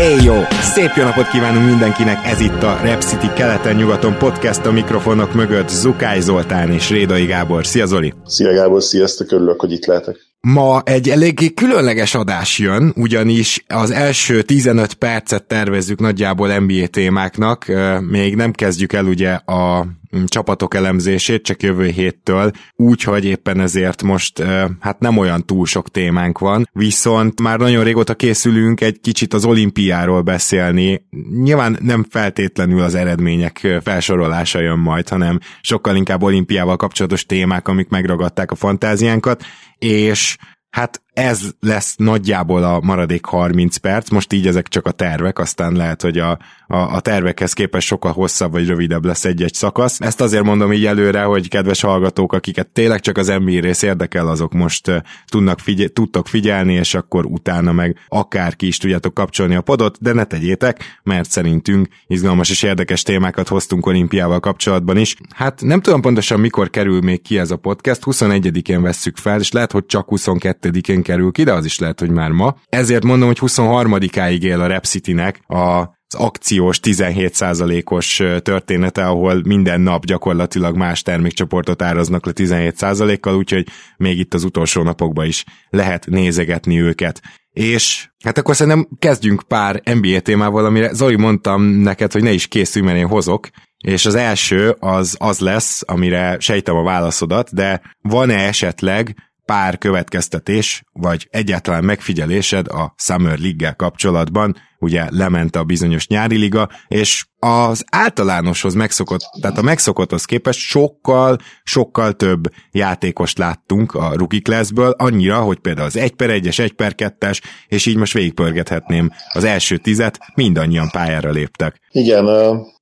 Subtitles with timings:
[0.00, 0.34] Éj jó!
[0.50, 5.68] Szép jó napot kívánunk mindenkinek, ez itt a Rep City keleten-nyugaton podcast a mikrofonok mögött
[5.68, 7.66] Zukály Zoltán és Rédai Gábor.
[7.66, 8.12] Szia Zoli!
[8.26, 10.16] Szia Gábor, sziasztok, örülök, hogy itt lehetek.
[10.40, 17.66] Ma egy eléggé különleges adás jön, ugyanis az első 15 percet tervezzük nagyjából NBA témáknak,
[18.10, 19.86] még nem kezdjük el ugye a
[20.26, 24.42] csapatok elemzését csak jövő héttől, úgyhogy éppen ezért most
[24.80, 29.44] hát nem olyan túl sok témánk van, viszont már nagyon régóta készülünk egy kicsit az
[29.44, 31.06] olimpiáról beszélni.
[31.42, 37.88] Nyilván nem feltétlenül az eredmények felsorolása jön majd, hanem sokkal inkább olimpiával kapcsolatos témák, amik
[37.88, 39.44] megragadták a fantáziánkat,
[39.78, 40.36] és
[40.70, 45.72] Hát ez lesz nagyjából a maradék 30 perc, most így ezek csak a tervek, aztán
[45.72, 50.00] lehet, hogy a, a, a tervekhez képest sokkal hosszabb vagy rövidebb lesz egy-egy szakasz.
[50.00, 54.28] Ezt azért mondom így előre, hogy kedves hallgatók, akiket tényleg csak az NBA rész érdekel,
[54.28, 59.60] azok most tudnak figyel, tudtok figyelni, és akkor utána meg akárki is tudjátok kapcsolni a
[59.60, 65.16] podot, de ne tegyétek, mert szerintünk izgalmas és érdekes témákat hoztunk olimpiával kapcsolatban is.
[65.34, 69.52] Hát nem tudom pontosan mikor kerül még ki ez a podcast, 21-én vesszük fel, és
[69.52, 72.56] lehet, hogy csak 22-én kerül ki, de az is lehet, hogy már ma.
[72.68, 79.80] Ezért mondom, hogy 23-áig él a Rep City-nek a az akciós 17%-os története, ahol minden
[79.80, 83.66] nap gyakorlatilag más termékcsoportot áraznak le 17%-kal, úgyhogy
[83.96, 87.20] még itt az utolsó napokban is lehet nézegetni őket.
[87.50, 92.46] És hát akkor szerintem kezdjünk pár NBA témával, amire Zoli mondtam neked, hogy ne is
[92.46, 93.48] készülj, mert én hozok,
[93.84, 100.82] és az első az az lesz, amire sejtem a válaszodat, de van-e esetleg pár következtetés,
[100.92, 107.84] vagy egyáltalán megfigyelésed a Summer League-gel kapcsolatban, ugye lement a bizonyos nyári liga, és az
[107.90, 112.40] általánoshoz megszokott, tehát a megszokotthoz képest sokkal, sokkal több
[112.72, 117.40] játékost láttunk a rookie classből, annyira, hogy például az 1 per 1-es, 1 per 2-es,
[117.68, 121.80] és így most végigpörgethetném az első tizet, mindannyian pályára léptek.
[121.90, 122.28] Igen,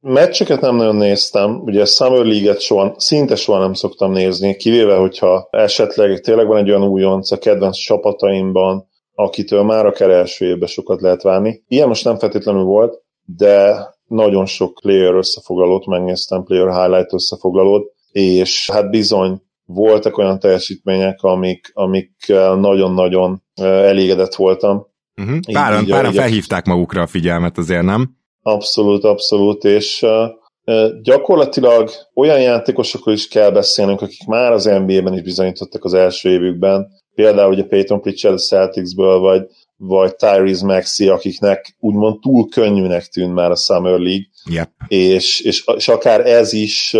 [0.00, 4.94] meccseket nem nagyon néztem, ugye a Summer League-et soha, szinte soha nem szoktam nézni, kivéve,
[4.94, 8.88] hogyha esetleg tényleg van egy olyan újonc a kedvenc csapataimban,
[9.19, 11.62] akitől már akár első évben sokat lehet várni.
[11.69, 18.71] Ilyen most nem feltétlenül volt, de nagyon sok player összefoglalót megnéztem, player highlight összefoglalót, és
[18.73, 22.12] hát bizony voltak olyan teljesítmények, amik, amik
[22.61, 24.87] nagyon-nagyon elégedett voltam.
[25.21, 25.39] Uh-huh.
[25.53, 28.17] Páran, így, páran így, felhívták magukra a figyelmet azért, nem?
[28.43, 35.23] Abszolút, abszolút, és uh, gyakorlatilag olyan játékosokról is kell beszélnünk, akik már az NBA-ben is
[35.23, 39.47] bizonyítottak az első évükben, például ugye Peyton Pritchard a Celticsből, vagy,
[39.77, 44.71] vagy Tyrese Maxi, akiknek úgymond túl könnyűnek tűnt már a Summer League, yep.
[44.89, 46.97] és, és, és akár ez is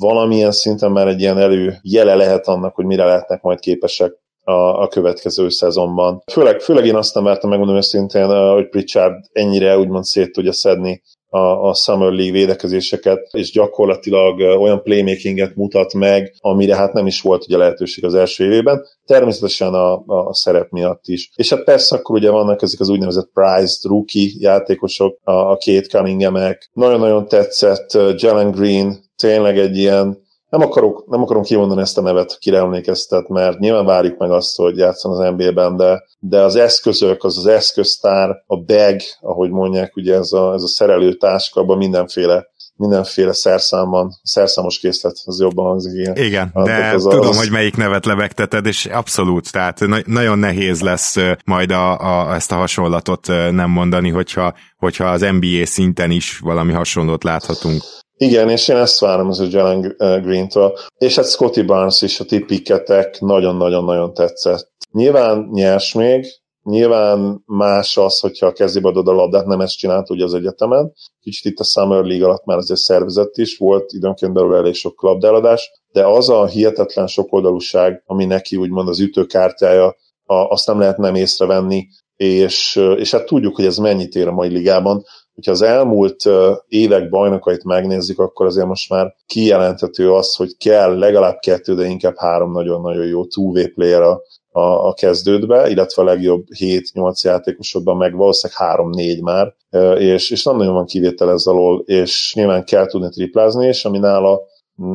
[0.00, 4.12] valamilyen szinten már egy ilyen elő jele lehet annak, hogy mire lehetnek majd képesek
[4.42, 6.22] a, a következő szezonban.
[6.32, 11.02] Főleg, főleg én azt nem mertem megmondani őszintén, hogy Pritchard ennyire úgymond szét tudja szedni
[11.34, 17.20] a, a Summer League védekezéseket, és gyakorlatilag olyan playmakinget mutat meg, amire hát nem is
[17.20, 21.30] volt ugye lehetőség az első évében, természetesen a, a szerep miatt is.
[21.36, 25.86] És hát persze akkor ugye vannak ezek az úgynevezett prized rookie játékosok, a, a két
[25.86, 26.70] Cunningham-ek.
[26.72, 30.22] Nagyon-nagyon tetszett Jalen Green, tényleg egy ilyen
[30.56, 34.56] nem, akarok, nem akarom kimondani ezt a nevet, kire emlékeztet, mert nyilván várjuk meg azt,
[34.56, 39.96] hogy játszon az NBA-ben, de, de az eszközök, az az eszköztár, a bag, ahogy mondják,
[39.96, 45.92] ugye ez a, ez a szerelőtáska, abban mindenféle mindenféle szerszámban, szerszámos készlet, az jobban hangzik,
[45.92, 46.16] igen.
[46.16, 47.38] Igen, hát, de az tudom, az...
[47.38, 52.52] hogy melyik nevet lebegteted, és abszolút, tehát na- nagyon nehéz lesz majd a, a, ezt
[52.52, 57.82] a hasonlatot nem mondani, hogyha, hogyha az NBA szinten is valami hasonlót láthatunk.
[58.16, 59.80] Igen, és én ezt várom az Jalen
[60.22, 60.78] Green-től.
[60.98, 64.72] És hát Scotty Barnes is a tipiketek nagyon-nagyon-nagyon tetszett.
[64.92, 66.26] Nyilván nyers még,
[66.62, 70.92] nyilván más az, hogyha a kezébe adod a labdát, nem ezt csinált ugye az egyetemen.
[71.20, 75.02] Kicsit itt a Summer League alatt már azért szervezett is, volt időnként belőle elég sok
[75.02, 81.14] labdáladás, de az a hihetetlen sokoldalúság, ami neki úgymond az ütőkártyája, azt nem lehet nem
[81.14, 86.22] észrevenni, és, és hát tudjuk, hogy ez mennyit ér a mai ligában hogyha az elmúlt
[86.68, 92.16] évek bajnokait megnézzük, akkor azért most már kijelenthető az, hogy kell legalább kettő, de inkább
[92.16, 98.16] három nagyon-nagyon jó two player a, a, a kezdődbe, illetve a legjobb 7-8 játékosodban meg
[98.16, 99.54] valószínűleg 3-4 már,
[99.98, 103.98] és, és nem nagyon van kivétel ez alól, és nyilván kell tudni triplázni, és ami
[103.98, 104.40] nála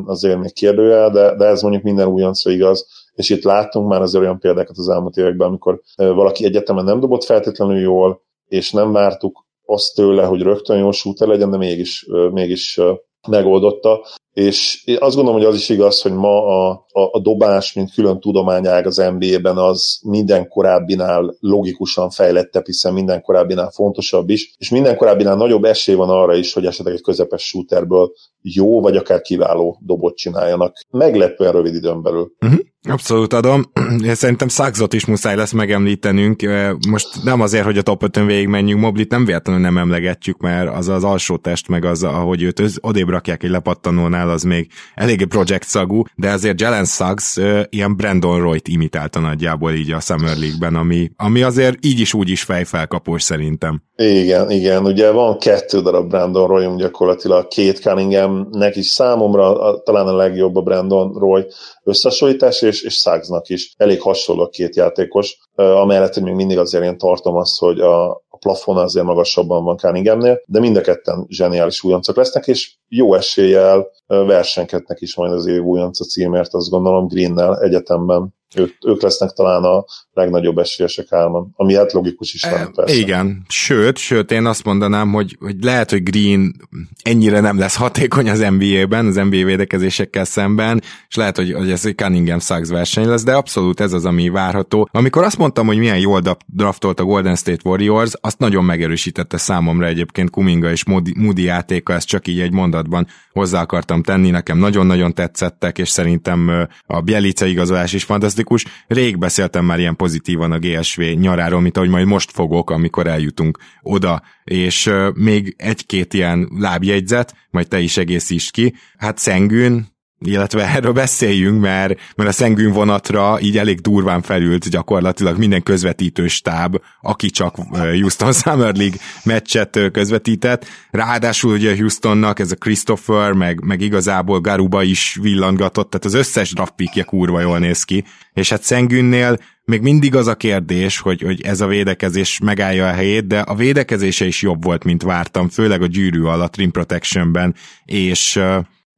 [0.06, 4.24] azért még kérdőjel, de, de ez mondjuk minden újoncra igaz, és itt láttunk már azért
[4.24, 9.48] olyan példákat az elmúlt években, amikor valaki egyetemen nem dobott feltétlenül jól, és nem vártuk
[9.70, 12.80] azt tőle, hogy rögtön jó shooter legyen, de mégis, mégis
[13.28, 14.06] megoldotta,
[14.40, 18.20] és azt gondolom, hogy az is igaz, hogy ma a, a, a dobás, mint külön
[18.20, 24.96] tudományág az NBA-ben az minden korábbinál logikusan fejlettebb, hiszen minden korábbinál fontosabb is, és minden
[24.96, 29.80] korábbinál nagyobb esély van arra is, hogy esetleg egy közepes shooterből jó, vagy akár kiváló
[29.86, 30.78] dobot csináljanak.
[30.92, 32.32] Meglepően rövid időn belül.
[32.42, 32.60] Uh-huh.
[32.90, 33.72] Abszolút adom.
[34.14, 36.42] Szerintem Saxot is muszáj lesz megemlítenünk.
[36.90, 40.76] Most nem azért, hogy a top 5-ön végig menjünk, Moblit nem véletlenül nem emlegetjük, mert
[40.76, 45.24] az az alsó test, meg az, ahogy őt odébb rakják egy lepattanónál, az még eléggé
[45.24, 47.38] project szagú, de azért Jalen Suggs
[47.70, 52.30] ilyen Brandon Roy-t imitálta nagyjából így a Summer League-ben, ami, ami azért így is úgy
[52.30, 53.82] is fejfelkapós szerintem.
[53.96, 60.08] Igen, igen, ugye van kettő darab Brandon Roy, gyakorlatilag két Cunninghamnek is számomra a, talán
[60.08, 61.46] a legjobb a Brandon Roy
[61.84, 63.74] összehasonlítás, és, és Suggsnak is.
[63.78, 68.22] Elég hasonló a két játékos, amellett, hogy még mindig azért én tartom azt, hogy a
[68.40, 73.88] plafon azért magasabban van Cunninghamnél, de mind a ketten zseniális újoncok lesznek, és jó eséllyel
[74.08, 78.38] versenkednek is majd az év újonca címért, azt gondolom Greennel egyetemben.
[78.56, 82.96] Ők, ők lesznek talán a legnagyobb esélyesek álman, ami hát logikus is lenne persze.
[82.96, 86.56] Igen, sőt, sőt, én azt mondanám, hogy, hogy lehet, hogy Green
[87.04, 91.86] ennyire nem lesz hatékony az NBA-ben, az NBA védekezésekkel szemben, és lehet, hogy, hogy ez
[91.86, 94.90] egy Cunningham Suggs verseny lesz, de abszolút ez az, ami várható.
[94.92, 99.86] Amikor azt mondtam, hogy milyen jól draftolt a Golden State Warriors, azt nagyon megerősítette számomra
[99.86, 104.58] egyébként Kuminga és Moody, Moody játéka, ezt csak így egy mondatban hozzá akartam tenni, nekem
[104.58, 108.39] nagyon-nagyon tetszettek, és szerintem a Bielice igazolás is fantasztikus.
[108.88, 113.60] Rég beszéltem már ilyen pozitívan a GSV nyaráról, mint ahogy majd most fogok, amikor eljutunk
[113.82, 118.74] oda, és még egy-két ilyen lábjegyzet, majd te is egészíts ki.
[118.98, 119.88] Hát Szengűn,
[120.26, 126.28] illetve erről beszéljünk, mert, mert a Szengűn vonatra így elég durván felült gyakorlatilag minden közvetítő
[126.28, 130.66] stáb, aki csak Houston Summer League meccset közvetített.
[130.92, 136.54] Ráadásul ugye Houstonnak ez a Christopher, meg, meg igazából Garuba is villangatott, tehát az összes
[136.54, 141.42] draft kurva jól néz ki, és hát Szengűnnél még mindig az a kérdés, hogy, hogy
[141.42, 145.82] ez a védekezés megállja a helyét, de a védekezése is jobb volt, mint vártam, főleg
[145.82, 147.56] a gyűrű alatt, Rim Protectionben,
[147.86, 148.40] és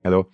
[0.02, 0.26] hello,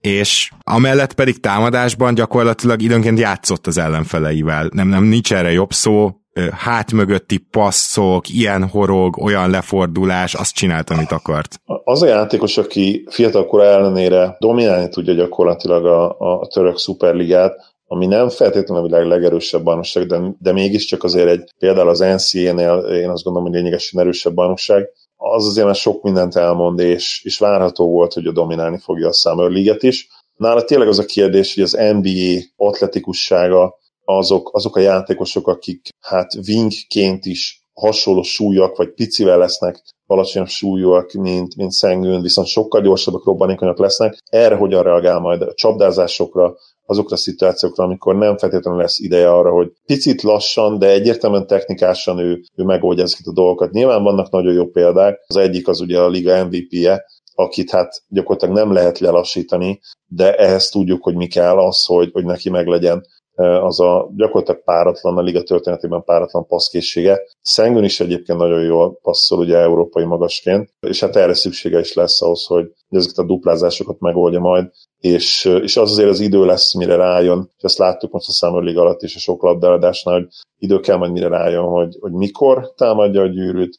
[0.00, 4.68] és amellett pedig támadásban gyakorlatilag időnként játszott az ellenfeleivel.
[4.72, 6.10] Nem, nem, nincs erre jobb szó,
[6.52, 11.60] hát mögötti passzok, ilyen horog, olyan lefordulás, azt csinált, amit akart.
[11.84, 18.28] Az a játékos, aki fiatalkor ellenére dominálni tudja gyakorlatilag a, a török szuperligát, ami nem
[18.28, 23.22] feltétlenül a világ legerősebb bajnokság, de, de mégiscsak azért egy, például az NCA-nél én azt
[23.22, 28.12] gondolom, hogy lényegesen erősebb bajnokság, az azért már sok mindent elmond, és, és várható volt,
[28.12, 30.08] hogy a dominálni fogja a Summer League-et is.
[30.36, 33.74] Nála tényleg az a kérdés, hogy az NBA atletikussága
[34.04, 41.12] azok, azok a játékosok, akik hát wingként is hasonló súlyak, vagy picivel lesznek alacsonyabb súlyúak,
[41.12, 44.18] mint, mint Szengőn, viszont sokkal gyorsabbak, robbanékonyak lesznek.
[44.30, 46.54] Erre hogyan reagál majd a csapdázásokra,
[46.86, 52.18] azokra a szituációkra, amikor nem feltétlenül lesz ideje arra, hogy picit lassan, de egyértelműen technikásan
[52.18, 53.70] ő, ő megoldja ezeket a dolgokat.
[53.70, 58.54] Nyilván vannak nagyon jó példák, az egyik az ugye a liga MVP-je, akit hát gyakorlatilag
[58.54, 63.04] nem lehet lelassítani, de ehhez tudjuk, hogy mi kell az, hogy, hogy neki meglegyen
[63.36, 67.20] az a gyakorlatilag páratlan, a liga történetében páratlan passzkészsége.
[67.40, 72.22] Szengön is egyébként nagyon jól passzol, ugye európai magasként, és hát erre szüksége is lesz
[72.22, 74.70] ahhoz, hogy ezeket a duplázásokat megoldja majd,
[75.06, 78.62] és, és az azért az idő lesz, mire rájön, és ezt láttuk most a Summer
[78.62, 80.26] League alatt is a sok labdáladásnál, hogy
[80.58, 83.78] idő kell majd mire rájön, hogy, hogy mikor támadja a gyűrűt,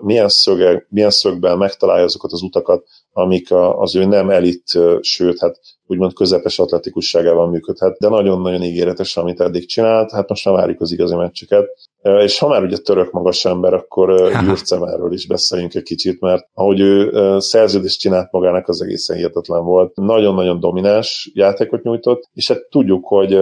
[0.00, 5.40] milyen, szöge, milyen szögben megtalálja azokat az utakat, amik a, az ő nem elit, sőt,
[5.40, 10.80] hát úgymond közepes atletikusságával működhet, de nagyon-nagyon ígéretes, amit eddig csinált, hát most már várjuk
[10.80, 11.66] az igazi meccseket.
[12.02, 14.10] És ha már ugye török magas ember, akkor
[14.46, 19.94] Jurcemáról is beszéljünk egy kicsit, mert ahogy ő szerződést csinált magának, az egészen hihetetlen volt.
[19.94, 23.38] Nagyon-nagyon domináns játékot nyújtott, és hát tudjuk, hogy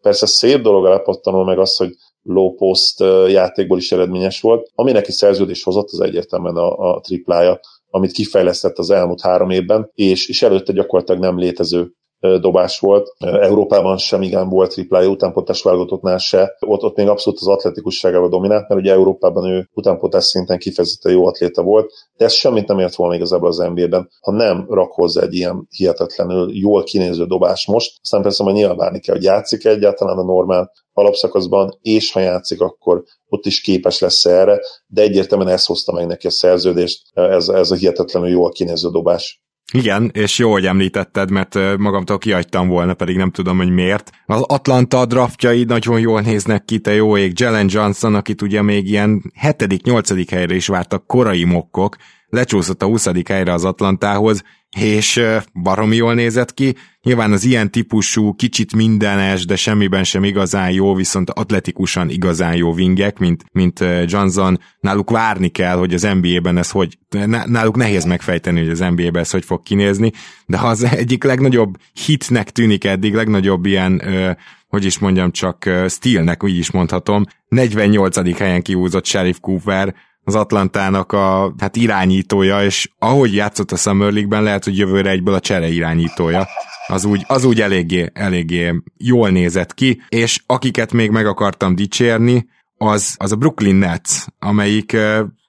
[0.00, 1.90] persze szép dolog alapottanul meg az, hogy
[2.24, 4.70] low post játékból is eredményes volt.
[4.74, 9.90] Ami neki szerződés hozott, az egyértelműen a, a triplája, amit kifejlesztett az elmúlt három évben,
[9.94, 11.92] és, és előtte gyakorlatilag nem létező
[12.40, 13.14] dobás volt.
[13.18, 16.56] Európában sem igen volt triplája, utánpotás válogatottnál se.
[16.60, 21.26] Ott, ott még abszolút az atletikusságával dominált, mert ugye Európában ő utánpotás szinten kifejezetten jó
[21.26, 25.22] atléta volt, de ez semmit nem ért volna igazából az NBA-ben, ha nem rak hozzá
[25.22, 27.98] egy ilyen hihetetlenül jól kinéző dobás most.
[28.02, 32.60] Aztán persze majd nyilván várni kell, hogy játszik egyáltalán a normál alapszakaszban, és ha játszik,
[32.60, 37.48] akkor ott is képes lesz erre, de egyértelműen ezt hozta meg neki a szerződést, ez,
[37.48, 39.42] ez a hihetetlenül jól kinéző dobás.
[39.72, 44.10] Igen, és jó, hogy említetted, mert magamtól kiadtam volna, pedig nem tudom, hogy miért.
[44.26, 47.32] Az Atlanta draftjai nagyon jól néznek ki, te jó ég.
[47.34, 50.26] Jalen Johnson, akit ugye még ilyen 7.-8.
[50.30, 51.96] helyre is vártak korai mokkok,
[52.34, 53.08] lecsúszott a 20.
[53.28, 54.42] helyre az Atlantához,
[54.76, 55.22] és
[55.62, 56.74] baromi jól nézett ki.
[57.02, 62.72] Nyilván az ilyen típusú, kicsit mindenes, de semmiben sem igazán jó, viszont atletikusan igazán jó
[62.72, 64.60] vingek, mint, mint Johnson.
[64.80, 66.98] Náluk várni kell, hogy az NBA-ben ez hogy,
[67.46, 70.12] náluk nehéz megfejteni, hogy az NBA-ben ez hogy fog kinézni,
[70.46, 74.02] de az egyik legnagyobb hitnek tűnik eddig, legnagyobb ilyen
[74.68, 77.24] hogy is mondjam, csak stílnek, úgy is mondhatom.
[77.48, 78.38] 48.
[78.38, 84.42] helyen kihúzott Sheriff Cooper, az Atlantának a hát irányítója, és ahogy játszott a Summer League-ben,
[84.42, 86.46] lehet, hogy jövőre egyből a csere irányítója.
[86.86, 92.46] Az úgy, az úgy eléggé, eléggé jól nézett ki, és akiket még meg akartam dicsérni,
[92.76, 94.96] az, az a Brooklyn Nets, amelyik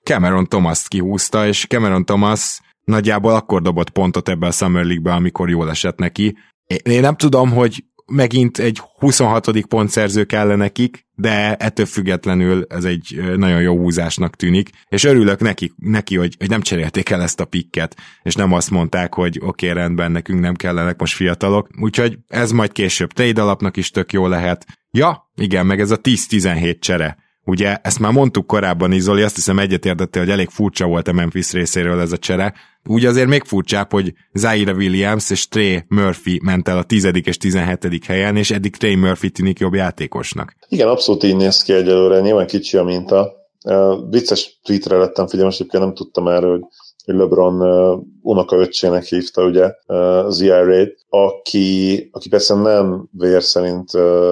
[0.03, 5.50] Cameron Thomas-t kihúzta, és Cameron Thomas nagyjából akkor dobott pontot ebbe a Summer League-be, amikor
[5.50, 6.38] jól esett neki.
[6.84, 9.65] Én nem tudom, hogy megint egy 26.
[9.67, 15.74] pontszerző kellene nekik, de ettől függetlenül ez egy nagyon jó húzásnak tűnik, és örülök neki,
[15.77, 19.69] neki hogy, hogy nem cserélték el ezt a pikket, és nem azt mondták, hogy oké,
[19.69, 24.13] okay, rendben, nekünk nem kellenek most fiatalok, úgyhogy ez majd később trade alapnak is tök
[24.13, 24.65] jó lehet.
[24.91, 29.59] Ja, igen, meg ez a 10-17 csere Ugye ezt már mondtuk korábban, Izoli, azt hiszem
[29.59, 32.53] egyetértette, hogy elég furcsa volt a Memphis részéről ez a csere.
[32.85, 37.09] Úgy azért még furcsább, hogy Zaire Williams és Trey Murphy ment el a 10.
[37.23, 38.05] és 17.
[38.05, 40.55] helyen, és eddig Trey Murphy tűnik jobb játékosnak.
[40.67, 43.33] Igen, abszolút így néz ki egyelőre, nyilván kicsi a minta.
[43.63, 46.61] Uh, vicces tweetre lettem figyelmes, nem tudtam erről, hogy
[47.13, 47.62] LeBron
[48.21, 53.91] unokaöccsének hívta ugye uh, ZRA-t, aki, aki persze nem vér, szerint,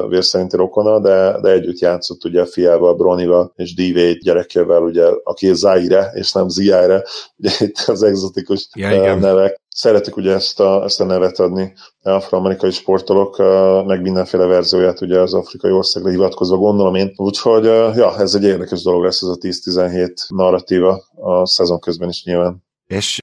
[0.10, 5.06] vér szerinti rokona, de, de együtt játszott ugye a fiával, Bronival és d gyerekével, ugye,
[5.24, 7.04] aki Zaire, és nem Zaire,
[7.38, 9.62] ugye itt az exotikus ja, nevek.
[9.74, 13.38] Szeretik ugye ezt a, ezt a nevet adni afroamerikai sportolók,
[13.86, 17.14] meg mindenféle verzióját ugye az afrikai országra hivatkozva gondolom én.
[17.16, 17.64] Úgyhogy
[17.96, 22.64] ja, ez egy érdekes dolog lesz ez a 10-17 narratíva a szezon közben is nyilván
[22.94, 23.20] és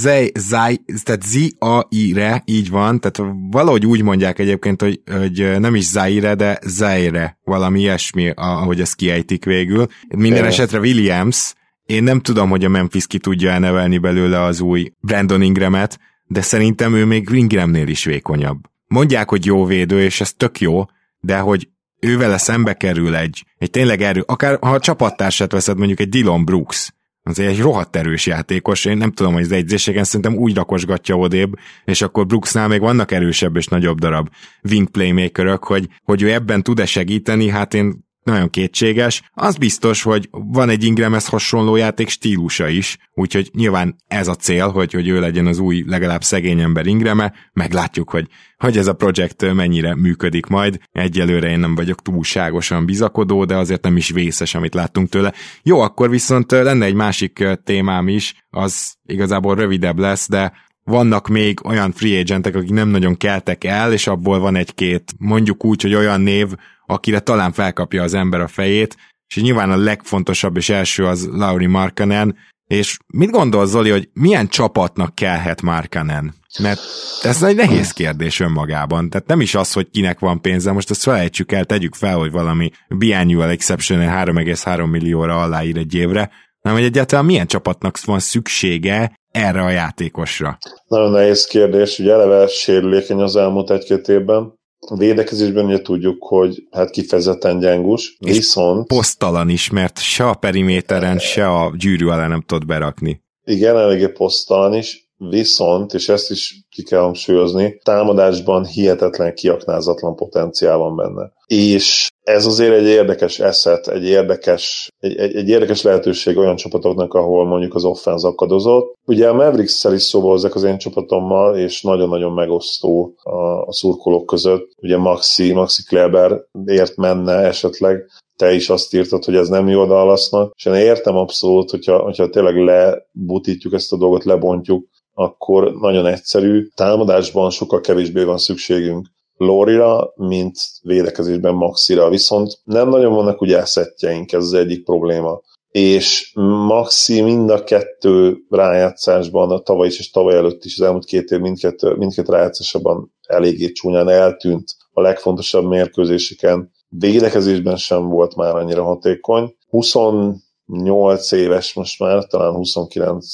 [0.00, 5.84] zej, zaj, tehát Z-A-I-re, így van, tehát valahogy úgy mondják egyébként, hogy, hogy nem is
[5.84, 9.86] Zaire, de Zaire, valami ilyesmi, ahogy ezt kiejtik végül.
[10.08, 10.50] Minden Igen.
[10.50, 11.54] esetre Williams,
[11.90, 16.40] én nem tudom, hogy a Memphis ki tudja elnevelni belőle az új Brandon Ingramet, de
[16.40, 18.58] szerintem ő még Ingramnél is vékonyabb.
[18.86, 20.84] Mondják, hogy jó védő, és ez tök jó,
[21.20, 21.68] de hogy
[22.00, 26.08] ő vele szembe kerül egy, egy tényleg erő, akár ha a csapattársát veszed, mondjuk egy
[26.08, 30.54] Dylan Brooks, azért egy rohadt erős játékos, én nem tudom, hogy az egyzéseken szerintem úgy
[30.54, 34.28] rakosgatja odébb, és akkor Brooksnál még vannak erősebb és nagyobb darab
[34.70, 39.22] wing playmakerök, hogy, hogy ő ebben tud-e segíteni, hát én nagyon kétséges.
[39.32, 44.68] Az biztos, hogy van egy Ingramhez hasonló játék stílusa is, úgyhogy nyilván ez a cél,
[44.68, 48.26] hogy, hogy ő legyen az új, legalább szegény ember Ingrame, meglátjuk, hogy,
[48.58, 50.78] hogy ez a projekt mennyire működik majd.
[50.92, 55.32] Egyelőre én nem vagyok túlságosan bizakodó, de azért nem is vészes, amit láttunk tőle.
[55.62, 60.52] Jó, akkor viszont lenne egy másik témám is, az igazából rövidebb lesz, de
[60.84, 65.64] vannak még olyan free agentek, akik nem nagyon keltek el, és abból van egy-két, mondjuk
[65.64, 66.46] úgy, hogy olyan név,
[66.90, 68.96] akire talán felkapja az ember a fejét,
[69.28, 74.48] és nyilván a legfontosabb és első az Lauri Markanen, és mit gondol Zoli, hogy milyen
[74.48, 76.34] csapatnak kellhet Markanen?
[76.58, 76.80] Mert
[77.22, 79.10] ez egy nehéz kérdés önmagában.
[79.10, 82.30] Tehát nem is az, hogy kinek van pénze, most ezt felejtsük el, tegyük fel, hogy
[82.30, 86.30] valami biannual exception 3,3 millióra aláír egy évre,
[86.62, 90.58] hanem hogy egyáltalán milyen csapatnak van szüksége erre a játékosra?
[90.86, 96.66] Nagyon nehéz kérdés, ugye eleve sérülékeny az elmúlt egy-két évben, a védekezésben ugye tudjuk, hogy
[96.70, 98.86] hát kifejezetten gyengus, és viszont...
[98.86, 103.22] posztalan is, mert se a periméteren, se a gyűrű alá nem tudod berakni.
[103.44, 110.76] Igen, eléggé posztalan is, viszont, és ezt is ki kell hangsúlyozni, támadásban hihetetlen kiaknázatlan potenciál
[110.76, 111.32] van benne.
[111.46, 117.14] És ez azért egy érdekes eszet, egy érdekes, egy, egy, egy érdekes lehetőség olyan csapatoknak,
[117.14, 118.94] ahol mondjuk az offense akadozott.
[119.06, 123.36] Ugye a Mavericks-szel is szóba hozzák az én csapatommal, és nagyon-nagyon megosztó a,
[123.66, 124.70] a szurkolók között.
[124.82, 129.86] Ugye Maxi, Maxi Kleber ért menne esetleg, te is azt írtad, hogy ez nem jó
[129.86, 136.06] Dallasnak, és én értem abszolút, hogyha, hogyha tényleg lebutítjuk ezt a dolgot, lebontjuk, akkor nagyon
[136.06, 136.68] egyszerű.
[136.74, 144.32] Támadásban sokkal kevésbé van szükségünk Lorira, mint védekezésben Maxira, viszont nem nagyon vannak ugye eszettjeink,
[144.32, 145.40] ez az egyik probléma.
[145.70, 146.32] És
[146.66, 151.30] Maxi mind a kettő rájátszásban, a tavaly is és tavaly előtt is, az elmúlt két
[151.30, 158.82] év mindkét, mindkét rájátszásában eléggé csúnyán eltűnt a legfontosabb mérkőzéseken, védekezésben sem volt már annyira
[158.82, 159.54] hatékony.
[159.68, 163.26] 28 éves most már, talán 29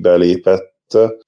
[0.00, 0.74] belépett,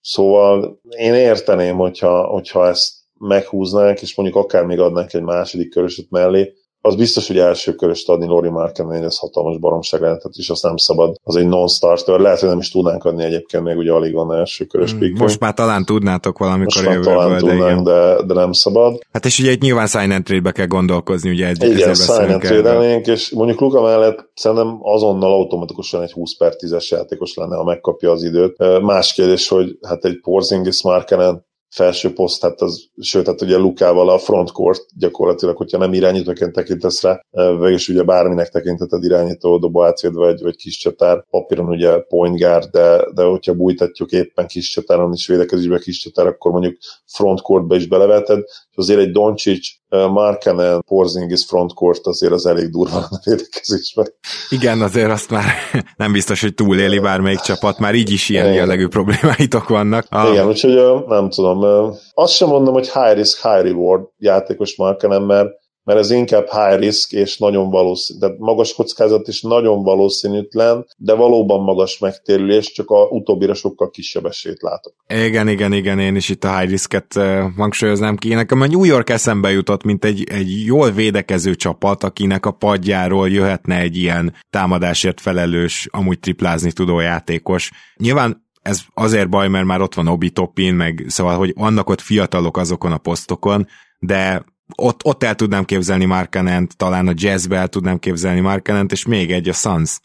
[0.00, 6.10] szóval én érteném, hogyha, hogyha ezt meghúznánk, és mondjuk akár még adnánk egy második köröset
[6.10, 10.62] mellé, az biztos, hogy első köröst adni Lori Markkanen, ez hatalmas baromság lehetett, és azt
[10.62, 11.16] nem szabad.
[11.22, 12.20] Az egy non-starter.
[12.20, 15.40] Lehet, hogy nem is tudnánk adni egyébként, még ugye alig van első körös mm, Most
[15.40, 18.98] már talán tudnátok valamikor Most már talán tudnánk, de, de, de, nem szabad.
[19.12, 23.30] Hát és ugye itt nyilván sign and kell gondolkozni, ugye egy Igen, sign and és
[23.30, 28.22] mondjuk Luka mellett szerintem azonnal automatikusan egy 20 per 10-es játékos lenne, ha megkapja az
[28.22, 28.80] időt.
[28.82, 34.08] Más kérdés, hogy hát egy Porzingis Markkanen felső poszt, hát az, sőt, hát ugye Lukával
[34.08, 37.24] a frontcourt gyakorlatilag, hogyha nem irányítóként tekintesz rá,
[37.58, 42.70] vagyis ugye bárminek tekinteted irányító, dobó átvéd, vagy, vagy kis csatár, papíron ugye point guard,
[42.70, 47.86] de, de hogyha bújtatjuk éppen kis csatáron is védekezésbe kis csatár, akkor mondjuk frontcourtba is
[47.86, 54.06] beleveted, és azért egy Doncsics Markenen, Porzingis frontcourt azért az elég durva a védekezésben.
[54.48, 55.44] Igen, azért azt már
[55.96, 58.56] nem biztos, hogy túléli bármelyik csapat, már így is ilyen Igen.
[58.56, 60.06] jellegű problémáitok vannak.
[60.08, 60.28] A...
[60.28, 65.48] Igen, úgyhogy nem tudom, azt sem mondom, hogy high risk, high reward játékos Markenen, mert
[65.88, 71.14] mert ez inkább high risk és nagyon valószínű, de magas kockázat és nagyon valószínűtlen, de
[71.14, 74.94] valóban magas megtérülés, csak a utóbbira sokkal kisebb esélyt látok.
[75.06, 77.14] Igen, igen, igen, én is itt a high risket
[77.56, 78.34] hangsúlyoznám ki.
[78.34, 83.28] Nekem a New York eszembe jutott, mint egy, egy jól védekező csapat, akinek a padjáról
[83.28, 87.70] jöhetne egy ilyen támadásért felelős, amúgy triplázni tudó játékos.
[87.96, 92.00] Nyilván ez azért baj, mert már ott van Obi Toppin, meg szóval, hogy vannak ott
[92.00, 93.66] fiatalok azokon a posztokon,
[93.98, 94.44] de
[94.76, 99.32] ott, ott el tudnám képzelni Markanent, talán a jazzbe el tudnám képzelni Markanent, és még
[99.32, 100.00] egy a Suns.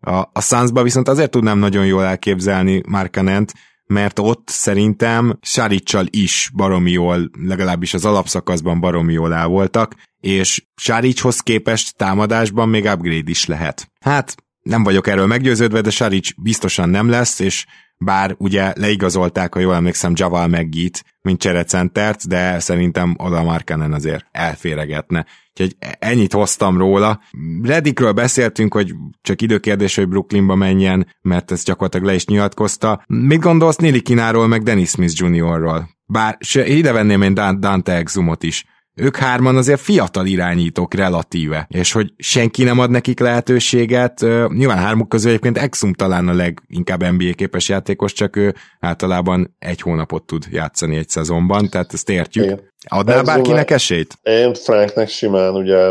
[0.00, 3.52] A, a Sunsba viszont azért tudnám nagyon jól elképzelni Markanent,
[3.86, 10.64] mert ott szerintem Sáricsal is baromi jól, legalábbis az alapszakaszban baromi jól el voltak, és
[10.76, 13.90] Sáricshoz képest támadásban még upgrade is lehet.
[14.00, 17.66] Hát nem vagyok erről meggyőződve, de Saric biztosan nem lesz, és
[17.98, 24.26] bár ugye leigazolták, ha jól emlékszem, Javal McGee-t, mint cserecentert, de szerintem oda Markanen azért
[24.30, 25.26] elféregetne.
[25.50, 27.20] Úgyhogy ennyit hoztam róla.
[27.62, 33.04] Redikről beszéltünk, hogy csak időkérdés, hogy Brooklynba menjen, mert ez gyakorlatilag le is nyilatkozta.
[33.06, 35.88] Mit gondolsz Nili Kináról, meg Dennis Smith Jr.-ról?
[36.06, 38.64] Bár ide venném én Dante Exumot is
[38.98, 45.08] ők hárman azért fiatal irányítók relatíve, és hogy senki nem ad nekik lehetőséget, nyilván hármuk
[45.08, 50.44] közül egyébként Exum talán a leginkább NBA képes játékos, csak ő általában egy hónapot tud
[50.50, 52.44] játszani egy szezonban, tehát ezt értjük.
[52.44, 52.60] Igen.
[52.88, 54.18] Adnál bárkinek esélyt?
[54.22, 55.88] Én Franknek simán, ugye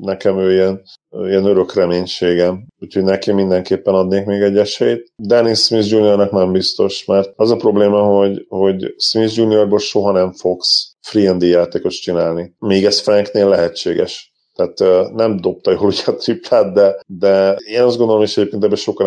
[0.00, 0.82] nekem ő ilyen,
[1.26, 5.12] ilyen örök reménységem, úgyhogy neki mindenképpen adnék még egy esélyt.
[5.16, 10.32] Dennis Smith Jr.-nak nem biztos, mert az a probléma, hogy, hogy Smith Jr.-ból soha nem
[10.32, 12.54] fogsz free and játékos csinálni.
[12.58, 14.32] Még ez Franknél lehetséges.
[14.58, 18.76] Tehát nem dobta jól ugye a triplát, de, de én azt gondolom, és egyébként ebben
[18.76, 19.06] sokan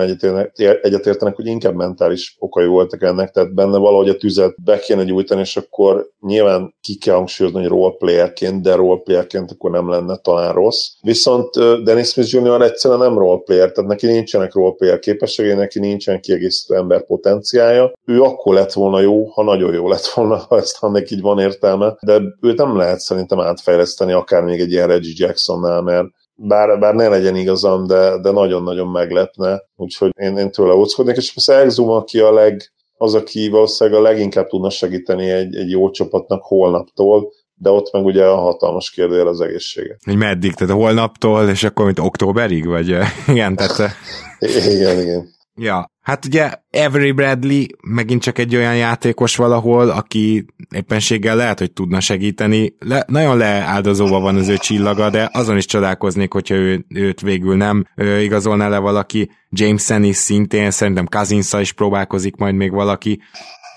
[0.82, 5.41] egyetértenek, hogy inkább mentális okai voltak ennek, tehát benne valahogy a tüzet be kéne gyújtani,
[5.41, 10.88] és akkor nyilván ki kell hangsúlyozni, hogy roleplayerként, de roleplayerként akkor nem lenne talán rossz.
[11.01, 11.49] Viszont
[11.84, 12.62] Dennis Smith Jr.
[12.62, 17.91] egyszerűen nem roleplayer, tehát neki nincsenek roleplayer képességei, neki nincsen kiegészítő ember potenciája.
[18.05, 21.21] Ő akkor lett volna jó, ha nagyon jó lett volna, ha ezt ha neki így
[21.21, 25.81] van értelme, de őt nem lehet szerintem átfejleszteni akár még egy ilyen Reggie Jackson Jacksonnál,
[25.81, 31.15] mert bár, bár ne legyen igazam, de, de nagyon-nagyon meglepne, úgyhogy én, én tőle óckodnék,
[31.15, 32.71] és persze Exum, aki a leg,
[33.02, 38.06] az, aki valószínűleg a leginkább tudna segíteni egy, egy jó csapatnak holnaptól, de ott meg
[38.06, 39.98] ugye a hatalmas kérdél az egészsége.
[40.06, 40.54] Hogy meddig?
[40.54, 42.68] Tehát holnaptól, és akkor mint októberig?
[42.68, 42.88] Vagy
[43.28, 43.92] igen, tehát...
[44.76, 45.30] igen, igen.
[45.63, 50.45] Ja, hát ugye Avery Bradley megint csak egy olyan játékos valahol, aki
[50.76, 52.76] éppenséggel lehet, hogy tudna segíteni.
[52.80, 57.56] Le, nagyon leáldozóva van az ő csillaga, de azon is csodálkoznék, hogyha ő, őt végül
[57.56, 59.32] nem ő, igazolná le valaki.
[59.50, 63.19] James Ennis szintén, szerintem Kazinsa is próbálkozik majd még valaki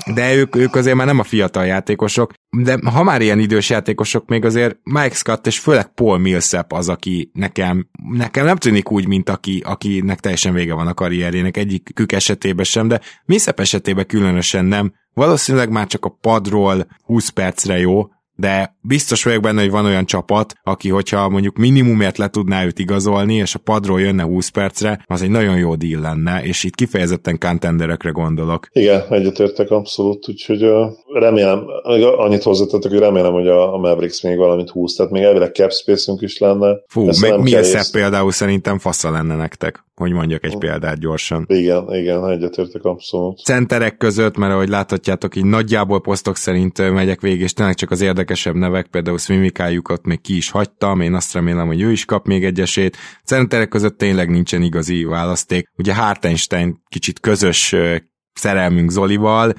[0.05, 4.29] de ők, ők azért már nem a fiatal játékosok, de ha már ilyen idős játékosok,
[4.29, 9.07] még azért Mike Scott és főleg Paul Millsap az, aki nekem, nekem nem tűnik úgy,
[9.07, 14.65] mint aki, akinek teljesen vége van a karrierjének egyikük esetében sem, de Millsap esetében különösen
[14.65, 14.93] nem.
[15.15, 20.07] Valószínűleg már csak a padról 20 percre jó, de biztos vagyok benne, hogy van olyan
[20.07, 25.05] csapat, aki, hogyha mondjuk minimumért le tudná őt igazolni, és a padról jönne 20 percre,
[25.07, 28.69] az egy nagyon jó deal lenne, és itt kifejezetten contenderekre gondolok.
[28.73, 30.71] Igen, egyetértek abszolút, úgyhogy
[31.13, 31.65] remélem,
[32.17, 36.13] annyit hozzátettek, hogy remélem, hogy a, Mavericks még valamit húz, tehát még elvileg cap space
[36.19, 36.77] is lenne.
[36.87, 37.53] Fú, meg mi
[37.93, 41.45] például szerintem fassa lenne nektek hogy mondjak egy példát gyorsan.
[41.49, 43.39] Igen, igen, egyetértek abszolút.
[43.39, 48.01] Centerek között, mert ahogy láthatjátok, így nagyjából posztok szerint megyek végig, és tényleg csak az
[48.01, 52.05] érdekesebb nevek nevek, például Svimikájukat még ki is hagytam, én azt remélem, hogy ő is
[52.05, 52.97] kap még egyesét.
[53.25, 55.69] Centerek között tényleg nincsen igazi választék.
[55.77, 57.75] Ugye Hartenstein kicsit közös
[58.33, 59.55] szerelmünk Zolival,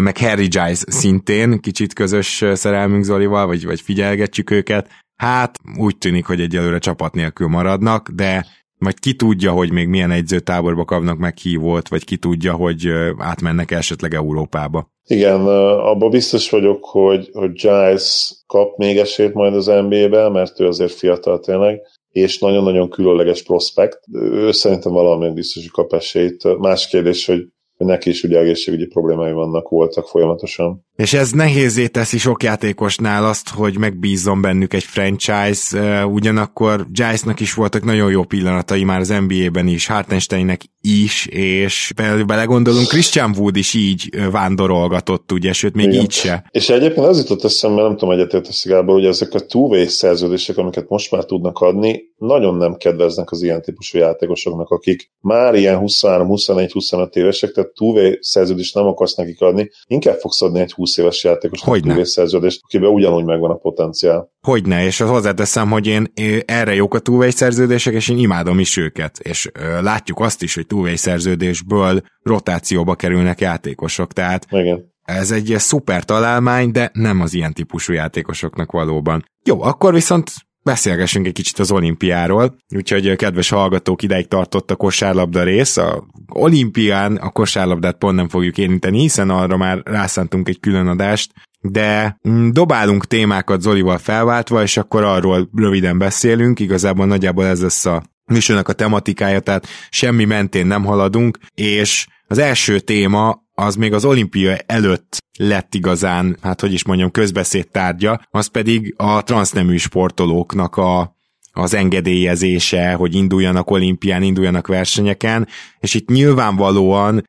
[0.00, 4.88] meg Harry Giles szintén kicsit közös szerelmünk Zolival, vagy, vagy figyelgetjük őket.
[5.16, 8.46] Hát úgy tűnik, hogy egyelőre csapat nélkül maradnak, de
[8.82, 14.14] majd ki tudja, hogy még milyen egyzőtáborba kapnak meghívót, vagy ki tudja, hogy átmennek esetleg
[14.14, 14.90] Európába.
[15.04, 15.40] Igen,
[15.78, 20.92] abban biztos vagyok, hogy, hogy Giles kap még esélyt majd az NBA-be, mert ő azért
[20.92, 23.98] fiatal tényleg, és nagyon-nagyon különleges prospekt.
[24.12, 26.58] Ő szerintem valami biztos, hogy kap esélyt.
[26.58, 27.46] Más kérdés, hogy
[27.84, 30.84] neki is ugye egészségügyi problémái vannak, voltak folyamatosan.
[30.96, 37.54] És ez nehézé teszi sok játékosnál azt, hogy megbízzon bennük egy franchise, ugyanakkor Giles-nak is
[37.54, 43.56] voltak nagyon jó pillanatai már az NBA-ben is, Hartensteinnek is, és például belegondolunk, Christian Wood
[43.56, 46.00] is így vándorolgatott, ugye, sőt, még Igen.
[46.00, 46.44] így se.
[46.50, 50.88] És egyébként az jutott eszembe, nem tudom, egyetért Gábor, hogy ezek a two szerződések, amiket
[50.88, 56.26] most már tudnak adni, nagyon nem kedveznek az ilyen típusú játékosoknak, akik már ilyen 23,
[56.26, 60.96] 24, 25 évesek, tehát two szerződést nem akarsz nekik adni, inkább fogsz adni egy 20
[60.96, 64.30] éves játékos two szerződést, akiben ugyanúgy megvan a potenciál.
[64.40, 66.12] Hogyne, és hozzáteszem, hogy én
[66.44, 70.54] erre jók a two szerződések, és én imádom is őket, és ö, látjuk azt is,
[70.54, 74.90] hogy two szerződésből rotációba kerülnek játékosok, tehát Igen.
[75.02, 79.24] Ez egy szuper találmány, de nem az ilyen típusú játékosoknak valóban.
[79.44, 80.30] Jó, akkor viszont
[80.62, 87.16] beszélgessünk egy kicsit az olimpiáról, úgyhogy kedves hallgatók, ideig tartott a kosárlabda rész, a olimpián
[87.16, 92.48] a kosárlabdát pont nem fogjuk érinteni, hiszen arra már rászántunk egy külön adást, de mm,
[92.50, 98.68] dobálunk témákat Zolival felváltva, és akkor arról röviden beszélünk, igazából nagyjából ez lesz a műsornak
[98.68, 104.56] a tematikája, tehát semmi mentén nem haladunk, és az első téma az még az olimpia
[104.66, 111.16] előtt lett igazán, hát hogy is mondjam, közbeszéd tárgya, az pedig a transznemű sportolóknak a,
[111.52, 115.48] az engedélyezése, hogy induljanak olimpián, induljanak versenyeken,
[115.80, 117.28] és itt nyilvánvalóan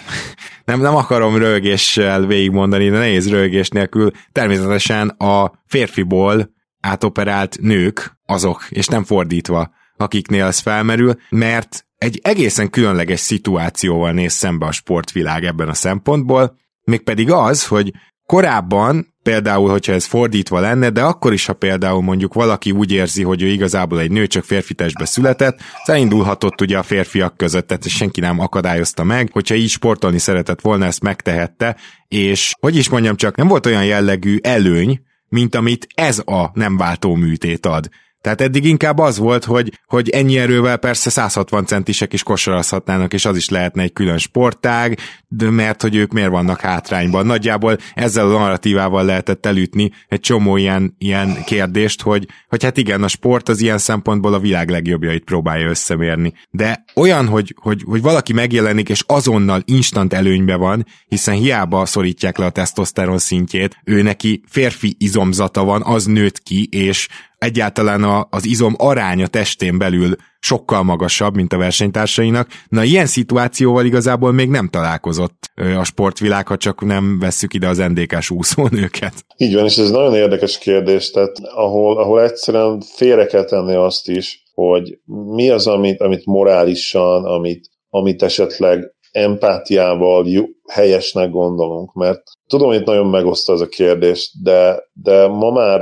[0.64, 8.66] nem, nem akarom rögéssel végigmondani, de nehéz rögés nélkül, természetesen a férfiból átoperált nők azok,
[8.68, 15.44] és nem fordítva, akiknél ez felmerül, mert egy egészen különleges szituációval néz szembe a sportvilág
[15.44, 17.92] ebben a szempontból, mégpedig az, hogy
[18.26, 23.22] korábban, például, hogyha ez fordítva lenne, de akkor is, ha például mondjuk valaki úgy érzi,
[23.22, 27.66] hogy ő igazából egy nő csak férfi testbe született, az elindulhatott ugye a férfiak között,
[27.66, 31.76] tehát senki nem akadályozta meg, hogyha így sportolni szeretett volna, ezt megtehette,
[32.08, 36.76] és hogy is mondjam csak, nem volt olyan jellegű előny, mint amit ez a nem
[36.76, 37.88] váltó műtét ad.
[38.20, 43.24] Tehát eddig inkább az volt, hogy, hogy ennyi erővel persze 160 centisek is kosarazhatnának, és
[43.24, 47.26] az is lehetne egy külön sportág, de mert hogy ők miért vannak hátrányban.
[47.26, 53.02] Nagyjából ezzel a narratívával lehetett elütni egy csomó ilyen, ilyen kérdést, hogy, hogy hát igen,
[53.02, 56.32] a sport az ilyen szempontból a világ legjobbjait próbálja összemérni.
[56.50, 62.38] De olyan, hogy, hogy, hogy valaki megjelenik, és azonnal instant előnybe van, hiszen hiába szorítják
[62.38, 67.08] le a tesztoszteron szintjét, ő neki férfi izomzata van, az nőtt ki, és
[67.40, 72.48] egyáltalán a, az izom aránya testén belül sokkal magasabb, mint a versenytársainak.
[72.68, 77.76] Na, ilyen szituációval igazából még nem találkozott a sportvilág, ha csak nem vesszük ide az
[77.76, 79.14] NDK-s úszónőket.
[79.36, 84.08] Így van, és ez nagyon érdekes kérdés, tehát ahol, ahol egyszerűen félre kell tenni azt
[84.08, 84.98] is, hogy
[85.34, 92.80] mi az, amit, amit morálisan, amit, amit esetleg empátiával jó, helyesnek gondolunk, mert tudom, hogy
[92.80, 95.80] itt nagyon megoszta ez a kérdés, de, de ma már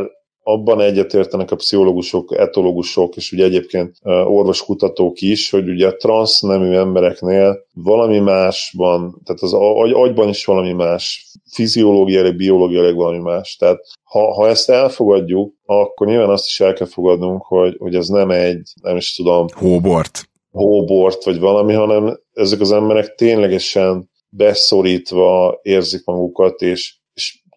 [0.49, 6.75] abban egyetértenek a pszichológusok, etológusok, és ugye egyébként orvoskutatók is, hogy ugye a transz nemű
[6.75, 13.57] embereknél valami más van, tehát az agy, agyban is valami más, fiziológiailag, biológiailag valami más.
[13.57, 18.09] Tehát ha, ha ezt elfogadjuk, akkor nyilván azt is el kell fogadnunk, hogy, hogy ez
[18.09, 19.47] nem egy, nem is tudom...
[19.55, 20.29] Hóbort.
[20.51, 26.98] Hóbort, vagy valami, hanem ezek az emberek ténylegesen beszorítva érzik magukat, és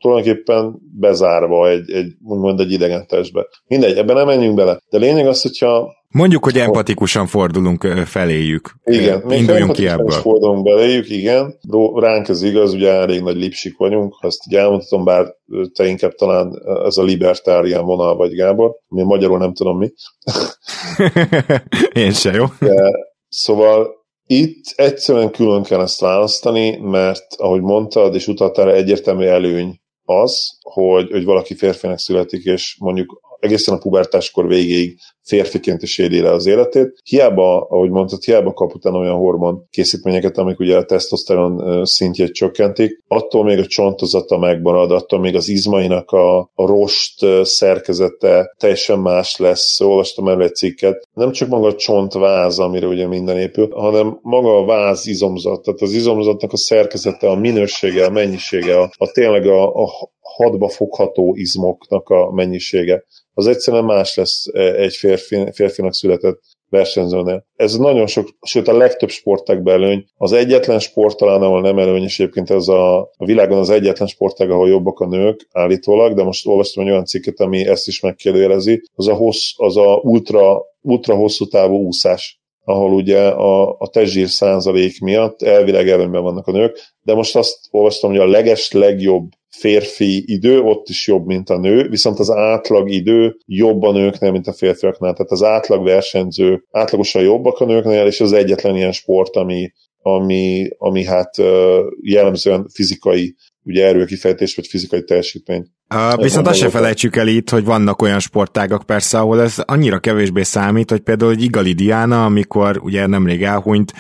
[0.02, 3.48] tulajdonképpen bezárva egy, egy úgymond egy idegen testbe.
[3.68, 4.80] Mindegy, ebben nem menjünk bele.
[4.90, 8.74] De lényeg az, hogyha Mondjuk, hogy empatikusan fordulunk feléjük.
[8.84, 10.10] Igen, még Induljunk ki ebből.
[10.10, 11.60] fordulunk beléjük, igen.
[11.96, 15.26] Ránk ez igaz, ugye elég nagy lipsik vagyunk, azt ugye elmondhatom, bár
[15.74, 19.92] te inkább talán ez a libertárián vonal vagy, Gábor, ami magyarul nem tudom mi.
[22.04, 22.46] Én se, jó?
[22.60, 22.92] De,
[23.30, 30.58] szóval itt egyszerűen külön kell ezt választani, mert ahogy mondtad, és utaltál egyértelmű előny az,
[30.62, 36.32] hogy, hogy valaki férfinek születik, és mondjuk egészen a pubertáskor végéig férfiként is éli le
[36.32, 37.00] az életét.
[37.04, 43.04] Hiába, ahogy mondtad, hiába kap utána olyan hormon készítményeket, amik ugye a tesztoszteron szintjét csökkentik,
[43.08, 49.38] attól még a csontozata megmarad, attól még az izmainak a, a rost szerkezete teljesen más
[49.38, 49.82] lesz.
[49.82, 51.08] Olvastam erről egy cikket.
[51.14, 55.62] Nem csak maga a csontváz, amire ugye minden épül, hanem maga a váz izomzat.
[55.62, 59.90] Tehát az izomzatnak a szerkezete, a minősége, a mennyisége, a, a tényleg a, a
[60.44, 67.46] hadba fogható izmoknak a mennyisége az egyszerűen más lesz e, egy férfi, férfinak született versenyzőnél.
[67.56, 70.06] Ez nagyon sok, sőt a legtöbb sportágban előny.
[70.18, 74.08] Az egyetlen sport talán, ahol nem előny, és egyébként ez a, a világon az egyetlen
[74.08, 78.00] sportág, ahol jobbak a nők állítólag, de most olvastam egy olyan cikket, ami ezt is
[78.00, 83.88] megkérdőjelezi, az a, hossz, az a ultra, ultra hosszú távú úszás ahol ugye a, a
[83.88, 88.72] testzsír százalék miatt elvileg előnyben vannak a nők, de most azt olvastam, hogy a leges
[88.72, 93.92] legjobb férfi idő, ott is jobb, mint a nő, viszont az átlag idő jobb a
[93.92, 95.14] nőknél, mint a férfiaknál.
[95.14, 100.68] Tehát az átlag versenyző átlagosan jobbak a nőknél, és az egyetlen ilyen sport, ami, ami,
[100.78, 101.36] ami hát
[102.02, 105.66] jellemzően fizikai ugye erőkifejtés vagy fizikai teljesítmény.
[105.94, 110.00] Uh, viszont azt se felejtsük el itt, hogy vannak olyan sportágak persze, ahol ez annyira
[110.00, 113.94] kevésbé számít, hogy például egy Igali Diana, amikor ugye nemrég elhunyt,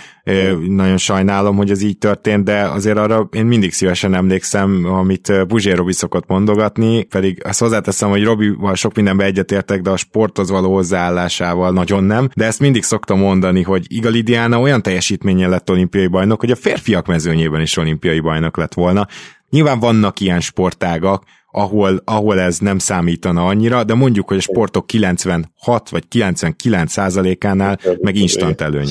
[0.67, 5.71] nagyon sajnálom, hogy ez így történt, de azért arra én mindig szívesen emlékszem, amit Buzsé
[5.71, 10.73] Robi szokott mondogatni, pedig azt hozzáteszem, hogy Robival sok mindenben egyetértek, de a sporthoz való
[10.73, 16.07] hozzáállásával nagyon nem, de ezt mindig szoktam mondani, hogy Igali Diana olyan teljesítményen lett olimpiai
[16.07, 19.07] bajnok, hogy a férfiak mezőnyében is olimpiai bajnok lett volna.
[19.49, 24.87] Nyilván vannak ilyen sportágak, ahol, ahol ez nem számítana annyira, de mondjuk, hogy a sportok
[24.87, 28.89] 96 vagy 99 százalékánál meg instant előny.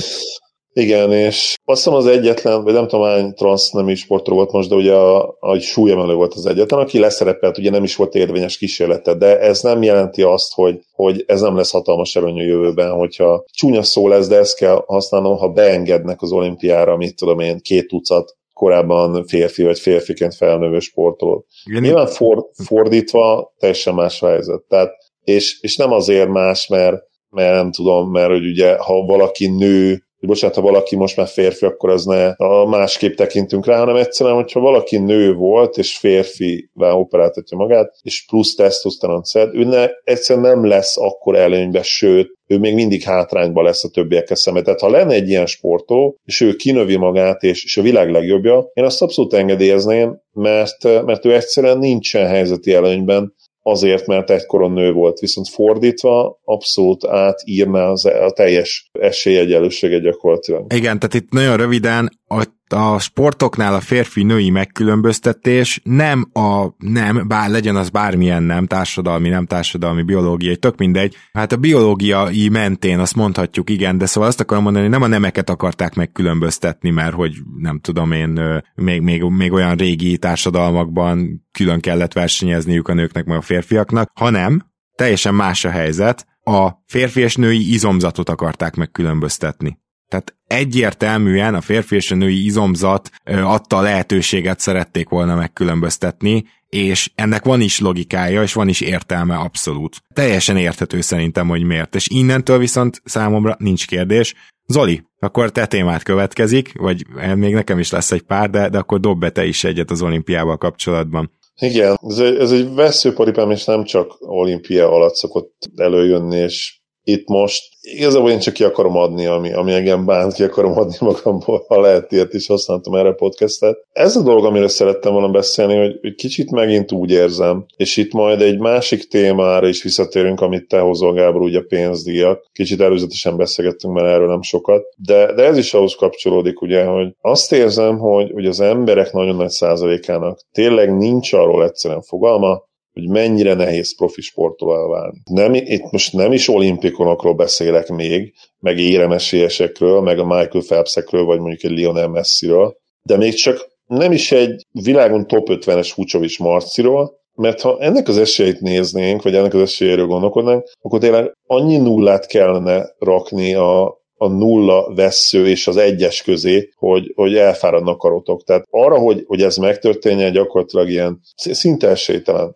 [0.73, 4.51] Igen, és azt hiszem az egyetlen, vagy nem tudom hány transz nem is sportról volt
[4.51, 8.15] most, de ugye a, a súlyemelő volt az egyetlen, aki leszerepelt, ugye nem is volt
[8.15, 12.43] érvényes kísérlete, de ez nem jelenti azt, hogy, hogy ez nem lesz hatalmas előny a
[12.43, 17.39] jövőben, hogyha csúnya szó lesz, de ezt kell használnom, ha beengednek az olimpiára, mit tudom
[17.39, 21.45] én, két tucat korábban férfi vagy férfiként felnövő sportoló.
[21.79, 24.61] Nyilván for, fordítva teljesen más a helyzet.
[24.67, 24.91] Tehát,
[25.23, 30.03] és, és nem azért más, mert, mert nem tudom, mert hogy ugye, ha valaki nő,
[30.19, 34.35] bocsánat, ha valaki most már férfi, akkor az ne a másképp tekintünk rá, hanem egyszerűen,
[34.35, 40.45] hogyha valaki nő volt, és férfivá operáltatja magát, és plusz tesztoszteron szed, ő ne, egyszerűen
[40.45, 44.63] nem lesz akkor előnybe, sőt, ő még mindig hátrányba lesz a többiekkel szemben.
[44.63, 48.69] Tehát ha lenne egy ilyen sportó, és ő kinövi magát, és, és a világ legjobbja,
[48.73, 53.33] én azt abszolút engedélyezném, mert, mert ő egyszerűen nincsen helyzeti előnyben,
[53.63, 60.73] azért, mert egykoron nő volt, viszont fordítva abszolút átírná az, a teljes esélyegyelőséget gyakorlatilag.
[60.73, 67.49] Igen, tehát itt nagyon röviden a a sportoknál a férfi-női megkülönböztetés nem a nem, bár
[67.49, 71.15] legyen az bármilyen nem, társadalmi, nem társadalmi, biológiai, tök mindegy.
[71.33, 75.07] Hát a biológiai mentén azt mondhatjuk, igen, de szóval azt akarom mondani, hogy nem a
[75.07, 81.79] nemeket akarták megkülönböztetni, mert hogy nem tudom én, még, még, még olyan régi társadalmakban külön
[81.79, 87.35] kellett versenyezniük a nőknek, meg a férfiaknak, hanem teljesen más a helyzet, a férfi és
[87.35, 89.79] női izomzatot akarták megkülönböztetni.
[90.11, 97.11] Tehát egyértelműen a férfi és a női izomzat adta a lehetőséget szerették volna megkülönböztetni, és
[97.15, 99.97] ennek van is logikája, és van is értelme abszolút.
[100.13, 101.95] Teljesen érthető szerintem, hogy miért.
[101.95, 104.33] És innentől viszont számomra nincs kérdés.
[104.67, 108.99] Zoli, akkor te témát következik, vagy még nekem is lesz egy pár, de, de akkor
[108.99, 111.31] dob be te is egyet az olimpiával kapcsolatban.
[111.55, 117.27] Igen, ez egy, ez egy veszőparipám, és nem csak olimpia alatt szokott előjönni, és itt
[117.27, 121.65] most igazából én csak ki akarom adni, ami, ami engem bánt, ki akarom adni magamból,
[121.67, 123.77] ha lehet ilyet is használtam erre a podcastet.
[123.91, 128.11] Ez a dolog, amiről szerettem volna beszélni, hogy, hogy kicsit megint úgy érzem, és itt
[128.11, 132.49] majd egy másik témára is visszatérünk, amit te hozol, Gábor, ugye pénzdíjak.
[132.53, 137.15] Kicsit előzetesen beszélgettünk már erről nem sokat, de, de ez is ahhoz kapcsolódik, ugye, hogy
[137.21, 143.07] azt érzem, hogy, hogy az emberek nagyon nagy százalékának tényleg nincs arról egyszerűen fogalma, hogy
[143.07, 145.17] mennyire nehéz profi sportolóvá válni.
[145.31, 151.39] Nem, itt most nem is olimpikonokról beszélek még, meg éremesélyesekről, meg a Michael Phelpsekről, vagy
[151.39, 157.19] mondjuk egy Lionel Messiről, de még csak nem is egy világon top 50-es Vucsovics Marciról,
[157.35, 162.27] mert ha ennek az esélyt néznénk, vagy ennek az esélyéről gondolkodnánk, akkor tényleg annyi nullát
[162.27, 168.43] kellene rakni a, a nulla vesző és az egyes közé, hogy, hogy elfáradnak karotok.
[168.43, 172.55] Tehát arra, hogy, hogy ez megtörténjen, gyakorlatilag ilyen szinte esélytelen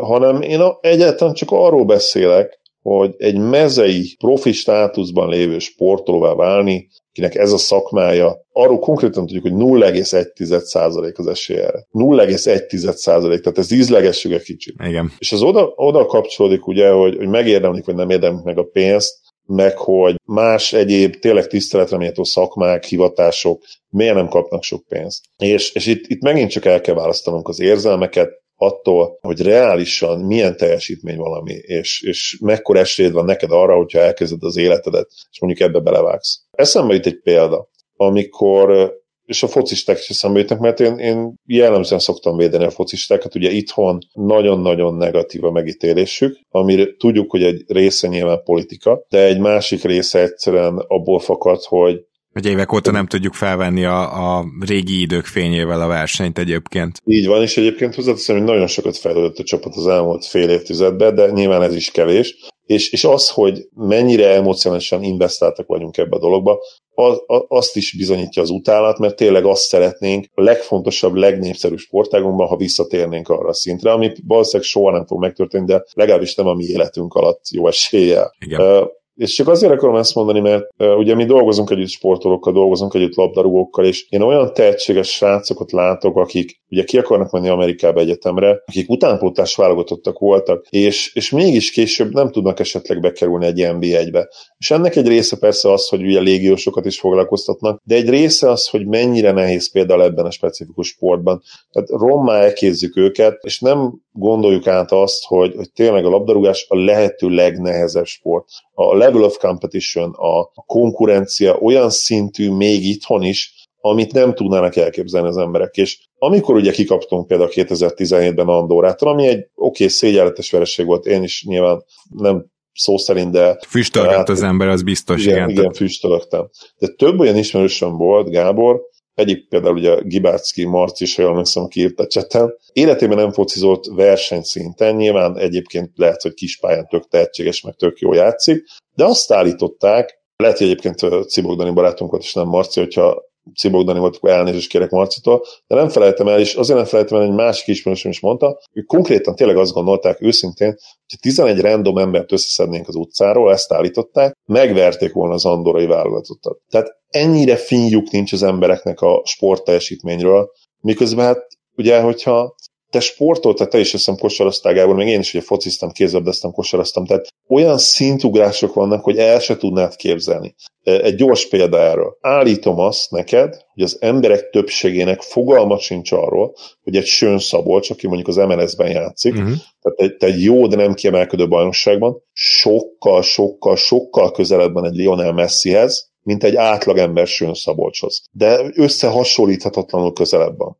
[0.00, 7.34] hanem én egyáltalán csak arról beszélek, hogy egy mezei profi státuszban lévő sportolóvá válni, akinek
[7.34, 14.42] ez a szakmája, arról konkrétan tudjuk, hogy 0,1% az esélye 0,1%, tehát ez ízlegessük egy
[14.42, 14.74] kicsit.
[14.84, 15.12] Igen.
[15.18, 19.18] És az oda, oda kapcsolódik ugye, hogy, hogy megérdemlik, vagy nem érdemlik meg a pénzt,
[19.46, 25.24] meg hogy más egyéb tényleg tiszteletreméltó szakmák, hivatások miért nem kapnak sok pénzt.
[25.36, 30.56] És, és itt, itt megint csak el kell választanunk az érzelmeket, attól, hogy reálisan milyen
[30.56, 35.68] teljesítmény valami, és, és mekkora esélyed van neked arra, hogyha elkezded az életedet, és mondjuk
[35.68, 36.42] ebbe belevágsz.
[36.50, 38.98] Eszembe jut egy példa, amikor
[39.30, 43.50] és a focisták is eszembe jutnak, mert én, én jellemzően szoktam védeni a focistákat, ugye
[43.50, 49.82] itthon nagyon-nagyon negatív a megítélésük, amire tudjuk, hogy egy része nyilván politika, de egy másik
[49.82, 55.24] része egyszerűen abból fakad, hogy hogy évek óta nem tudjuk felvenni a, a régi idők
[55.24, 57.00] fényével a versenyt egyébként.
[57.04, 61.14] Így van, és egyébként hozzáteszem, hogy nagyon sokat fejlődött a csapat az elmúlt fél évtizedben,
[61.14, 62.36] de nyilván ez is kevés.
[62.66, 66.58] És, és az, hogy mennyire emocionálisan investáltak vagyunk ebbe a dologba,
[66.94, 72.56] az, azt is bizonyítja az utálat, mert tényleg azt szeretnénk a legfontosabb, legnépszerűbb sportágunkban, ha
[72.56, 76.64] visszatérnénk arra a szintre, ami valószínűleg soha nem fog megtörténni, de legalábbis nem a mi
[76.64, 78.34] életünk alatt jó eséllyel.
[78.38, 78.88] Igen.
[79.20, 83.14] És csak azért akarom ezt mondani, mert uh, ugye mi dolgozunk együtt sportolókkal, dolgozunk együtt
[83.14, 88.90] labdarúgókkal, és én olyan tehetséges srácokat látok, akik ugye ki akarnak menni Amerikába egyetemre, akik
[88.90, 94.28] utánpótlás válogatottak voltak, és, és mégis később nem tudnak esetleg bekerülni egy NB1-be.
[94.58, 98.68] És ennek egy része persze az, hogy ugye légiósokat is foglalkoztatnak, de egy része az,
[98.68, 101.42] hogy mennyire nehéz például ebben a specifikus sportban.
[101.72, 106.76] Tehát rommá elkézzük őket, és nem gondoljuk át azt, hogy, hogy tényleg a labdarúgás a
[106.76, 108.44] lehető legnehezebb sport.
[108.74, 115.28] A level of competition, a konkurencia olyan szintű még itthon is, amit nem tudnának elképzelni
[115.28, 115.76] az emberek.
[115.76, 121.22] És amikor ugye kikaptunk például 2017-ben Andorától, ami egy oké, okay, szégyenletes vereség volt, én
[121.22, 123.58] is nyilván nem szó szerint, de...
[123.68, 125.36] Füstölgött hát, az ember, az biztos, igen.
[125.36, 126.48] Igen, igen füstölögtem.
[126.78, 128.80] De több olyan ismerősöm volt, Gábor,
[129.20, 132.54] egyik például ugye Gibácki Marci is, ha jól emlékszem, aki írt a cseten.
[132.72, 138.64] Életében nem focizott versenyszinten, nyilván egyébként lehet, hogy kispályán tök tehetséges, meg tök jó játszik,
[138.94, 144.16] de azt állították, lehet, hogy egyébként Cibogdani barátunk volt, és nem Marci, hogyha Cibogdani volt,
[144.16, 147.66] akkor elnézést kérek Marcitól, de nem felejtem el, és azért nem felejtem el, egy másik
[147.66, 150.76] ismerősöm is mondta, hogy konkrétan tényleg azt gondolták őszintén,
[151.08, 156.58] hogy 11 random embert összeszednénk az utcáról, ezt állították, megverték volna az andorai válogatottat.
[156.68, 162.54] Tehát ennyire finjuk nincs az embereknek a sportteljesítményről, miközben hát ugye, hogyha
[162.90, 167.28] te sportoltál, te is hiszem kosaraztál, Gábor, meg én is ugye fociztam, kézlabdáztam, kosaraztam, tehát
[167.48, 170.54] olyan szintugrások vannak, hogy el se tudnád képzelni.
[170.82, 172.16] Egy gyors példa erről.
[172.20, 178.06] Állítom azt neked, hogy az emberek többségének fogalma sincs arról, hogy egy Sön Szabolcs, aki
[178.06, 179.52] mondjuk az MLS-ben játszik, uh-huh.
[179.80, 184.94] tehát egy, te egy jó, de nem kiemelkedő bajnokságban, sokkal, sokkal, sokkal közelebb van egy
[184.94, 188.22] Lionel Messihez, mint egy átlagember Sön Szabolcshoz.
[188.30, 190.78] De összehasonlíthatatlanul közelebb van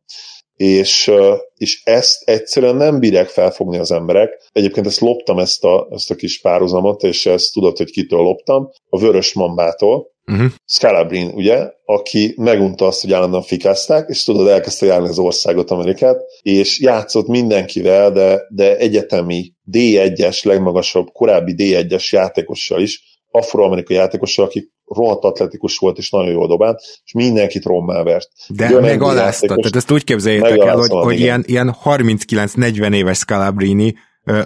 [0.61, 1.11] és,
[1.55, 4.49] és ezt egyszerűen nem bírják felfogni az emberek.
[4.51, 8.69] Egyébként ezt loptam, ezt a, ezt a kis párhuzamot, és ezt tudod, hogy kitől loptam,
[8.89, 10.51] a Vörös Mambától, uh-huh.
[10.65, 16.21] Scalabrin, ugye, aki megunta azt, hogy állandóan fikázták, és tudod, elkezdte járni az országot, Amerikát,
[16.41, 24.71] és játszott mindenkivel, de, de egyetemi D1-es, legmagasabb, korábbi D1-es játékossal is, afroamerikai játékossal, aki
[24.95, 28.29] rohadt atletikus volt, és nagyon jól dobált, és mindenkit rommá vert.
[28.47, 33.95] De megalázta, tehát ezt úgy képzeljétek el, hogy, hogy ilyen, ilyen 39-40 éves Scalabrini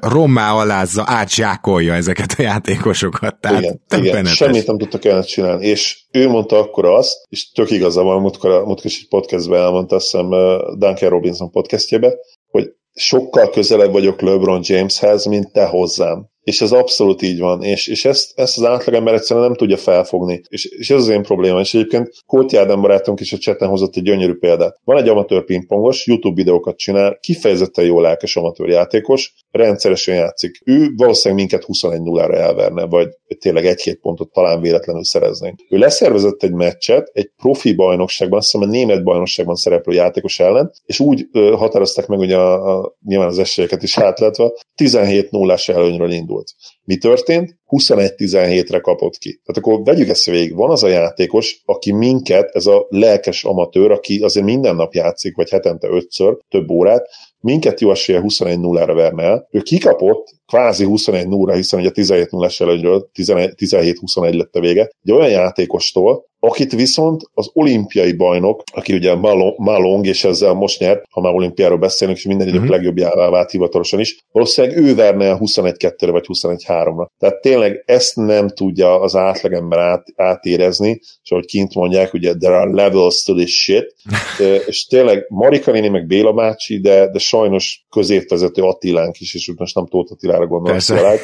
[0.02, 3.40] rommá alázza, átzsákolja ezeket a játékosokat.
[3.40, 4.26] Tehát igen, igen.
[4.26, 8.66] semmit nem tudtak el csinálni, és ő mondta akkor azt, és tök igaza van, múltkor,
[8.66, 10.30] múltkor egy podcastben elmondta, azt hiszem
[10.78, 12.14] Duncan Robinson podcastjébe,
[12.48, 16.30] hogy sokkal közelebb vagyok LeBron Jameshez, mint te hozzám.
[16.46, 20.42] És ez abszolút így van, és, és ezt, ezt az átlagember egyszerűen nem tudja felfogni.
[20.48, 21.60] És, és ez az én probléma.
[21.60, 24.80] És egyébként Kóti Ádám barátunk is a cseten hozott egy gyönyörű példát.
[24.84, 30.62] Van egy amatőr pingpongos, YouTube videókat csinál, kifejezetten jó lelkes amatőr játékos, rendszeresen játszik.
[30.66, 33.08] Ő valószínűleg minket 21-0-ra elverne, vagy
[33.40, 35.60] tényleg egy-két pontot talán véletlenül szereznénk.
[35.70, 40.72] Ő leszervezett egy meccset egy profi bajnokságban, azt hiszem a német bajnokságban szereplő játékos ellen,
[40.86, 45.58] és úgy ö, határozták meg ugye a, a, nyilván az esélyeket is átletve, 17 0
[45.66, 46.54] előnyről indult.
[46.84, 47.58] Mi történt?
[47.68, 49.42] 21-17-re kapott ki.
[49.46, 50.56] Tehát akkor vegyük ezt végig.
[50.56, 55.36] Van az a játékos, aki minket, ez a lelkes amatőr, aki azért minden nap játszik,
[55.36, 57.08] vagy hetente ötször, több órát,
[57.40, 59.48] minket jó esélye 21-0-ra verne el.
[59.52, 65.30] Ő kikapott kvázi 21-0-ra, hiszen ugye 17 0 előnyről 17-21 lett a vége, egy olyan
[65.30, 69.16] játékostól, akit viszont az olimpiai bajnok, aki ugye
[69.58, 72.70] Malong, és ezzel most nyert, ha már olimpiáról beszélünk, és minden idők mm-hmm.
[72.70, 77.12] legjobbjává vált hivatalosan is, valószínűleg ő verne el 21-2-re vagy 21 háromra.
[77.20, 82.58] Tehát tényleg ezt nem tudja az átlagember át, átérezni, és ahogy kint mondják, ugye there
[82.58, 83.96] are levels to this shit,
[84.68, 89.76] és tényleg Marika néni meg Béla bácsi, de, de sajnos középvezető Attilánk is, és most
[89.76, 91.18] nem Tóth Attilára gondolok, szóval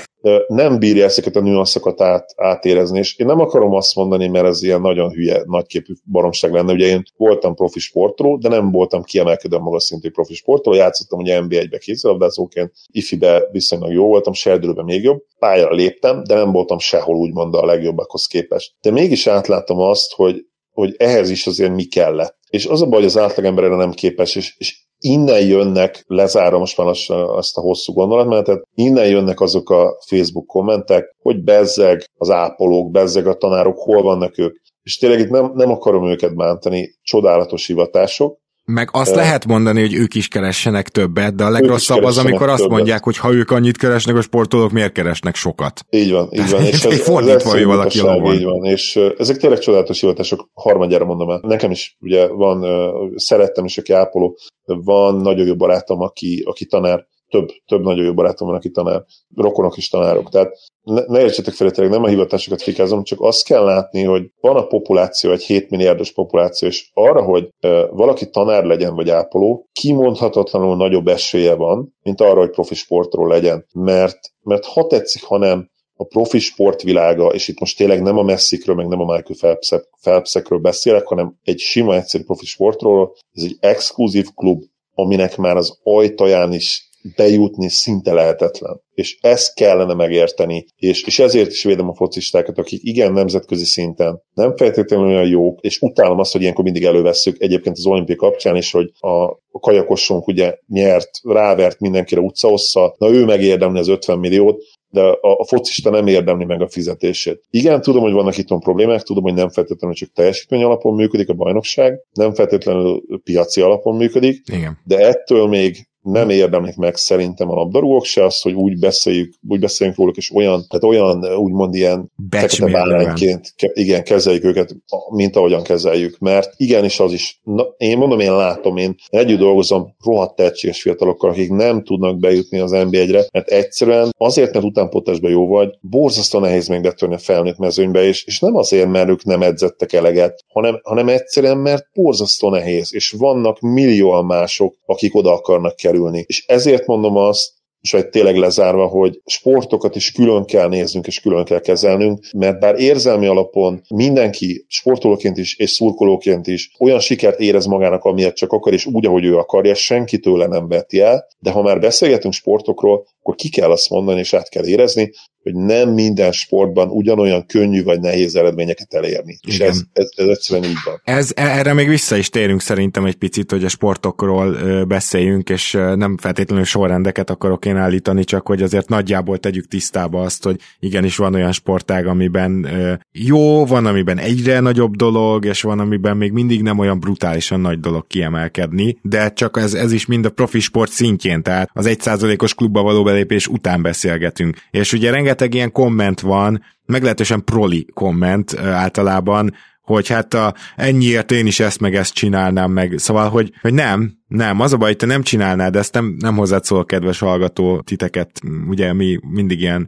[0.47, 4.63] nem bírja ezeket a nüanszokat át, átérezni, és én nem akarom azt mondani, mert ez
[4.63, 6.73] ilyen nagyon hülye, nagyképű baromság lenne.
[6.73, 11.39] Ugye én voltam profi sportoló, de nem voltam kiemelkedően magas szintű profi sportoló, játszottam ugye
[11.41, 17.15] NB1-be kézilabdázóként, ifibe viszonylag jó voltam, serdülőben még jobb, pályára léptem, de nem voltam sehol
[17.15, 18.73] úgymond a legjobbakhoz képest.
[18.81, 22.37] De mégis átláttam azt, hogy, hogy ehhez is azért mi kellett.
[22.49, 26.59] És az a baj, hogy az átlagember erre nem képes, és, és innen jönnek, lezárom
[26.59, 32.29] most már azt a hosszú gondolatmenetet, innen jönnek azok a Facebook kommentek, hogy bezzeg az
[32.29, 34.55] ápolók, bezzeg a tanárok, hol vannak ők.
[34.83, 39.93] És tényleg itt nem, nem akarom őket bántani, csodálatos hivatások, meg azt lehet mondani, hogy
[39.93, 42.77] ők is keressenek többet, de a legrosszabb az, amikor azt többet.
[42.77, 45.81] mondják, hogy ha ők annyit keresnek, a sportolók miért keresnek sokat.
[45.89, 46.61] Így van, így van.
[46.71, 48.33] és ez, fordítva, hogy valaki van.
[48.33, 51.39] Így van, és uh, ezek tényleg csodálatos hivatások, harmadjára mondom el.
[51.43, 56.65] Nekem is ugye van, uh, szerettem is, aki ápoló, van nagyon jó barátom, aki, aki
[56.65, 59.03] tanár, több, több nagyon jó barátom van, aki tanár,
[59.35, 60.29] rokonok is tanárok.
[60.29, 60.53] Tehát
[60.83, 64.67] ne, ne értsetek fel, nem a hivatásokat fikázom, csak azt kell látni, hogy van a
[64.67, 70.75] populáció, egy 7 milliárdos populáció, és arra, hogy e, valaki tanár legyen vagy ápoló, kimondhatatlanul
[70.75, 73.65] nagyobb esélye van, mint arra, hogy profi sportról legyen.
[73.73, 78.23] Mert, mert ha tetszik, ha nem, a profi sportvilága, és itt most tényleg nem a
[78.23, 79.57] Messikről, meg nem a Michael
[80.01, 84.63] Phelpsekről beszélek, hanem egy sima egyszerű profi sportról, ez egy exkluzív klub,
[84.93, 88.81] aminek már az ajtaján is bejutni szinte lehetetlen.
[88.93, 94.21] És ezt kellene megérteni, és, és ezért is védem a focistákat, akik igen nemzetközi szinten
[94.33, 98.55] nem feltétlenül olyan jók, és utálom azt, hogy ilyenkor mindig elővesszük egyébként az olimpia kapcsán
[98.55, 104.63] is, hogy a, kajakosunk ugye nyert, rávert mindenkire utcaossza, na ő megérdemli az 50 milliót,
[104.89, 107.43] de a, a focista nem érdemli meg a fizetését.
[107.49, 111.33] Igen, tudom, hogy vannak itt problémák, tudom, hogy nem feltétlenül csak teljesítmény alapon működik a
[111.33, 114.77] bajnokság, nem feltétlenül piaci alapon működik, Igen.
[114.83, 119.59] de ettől még nem érdemlik meg szerintem a labdarúgók se azt, hogy úgy beszéljük, úgy
[119.59, 124.75] beszéljünk róluk, és olyan, tehát olyan úgymond ilyen fekete bárányként, igen, kezeljük őket,
[125.09, 129.95] mint ahogyan kezeljük, mert igenis az is, na, én mondom, én látom, én együtt dolgozom
[130.05, 135.47] rohadt tehetséges fiatalokkal, akik nem tudnak bejutni az NB1-re, mert egyszerűen azért, mert utánpotásban jó
[135.47, 139.41] vagy, borzasztó nehéz még betörni a felnőtt mezőnybe, és, és nem azért, mert ők nem
[139.41, 145.75] edzettek eleget, hanem, hanem egyszerűen, mert borzasztó nehéz, és vannak millióan mások, akik oda akarnak
[145.91, 146.23] kerülni.
[146.27, 151.19] És ezért mondom azt, és hogy tényleg lezárva, hogy sportokat is külön kell néznünk és
[151.19, 157.39] külön kell kezelnünk, mert bár érzelmi alapon mindenki sportolóként is és szurkolóként is olyan sikert
[157.39, 161.27] érez magának, amilyet csak akar, és úgy, ahogy ő akarja, senki tőle nem veti el,
[161.39, 165.11] de ha már beszélgetünk sportokról, akkor ki kell azt mondani, és át kell érezni,
[165.43, 169.39] hogy nem minden sportban ugyanolyan könnyű vagy nehéz eredményeket elérni.
[169.41, 169.55] Igen.
[169.55, 171.01] És ez, ez, ez egyszerűen így van.
[171.03, 176.17] Ez, erre még vissza is térünk szerintem egy picit, hogy a sportokról beszéljünk, és nem
[176.17, 181.33] feltétlenül sorrendeket akarok én állítani, csak hogy azért nagyjából tegyük tisztába azt, hogy igenis van
[181.33, 182.67] olyan sportág, amiben
[183.11, 187.79] jó, van, amiben egyre nagyobb dolog, és van, amiben még mindig nem olyan brutálisan nagy
[187.79, 191.99] dolog kiemelkedni, de csak ez, ez is mind a profi sport szintjén, tehát az egy
[191.99, 194.57] százalékos klubba való belépés után beszélgetünk.
[194.69, 201.45] És ugye rengeteg ilyen komment van, meglehetősen proli komment általában, hogy hát a, ennyiért én
[201.45, 202.93] is ezt meg ezt csinálnám meg.
[202.97, 206.35] Szóval, hogy, hogy nem, nem, az a baj, hogy te nem csinálnád ezt, nem, nem
[206.35, 209.87] hozzád szól, kedves hallgató, titeket, ugye mi mindig ilyen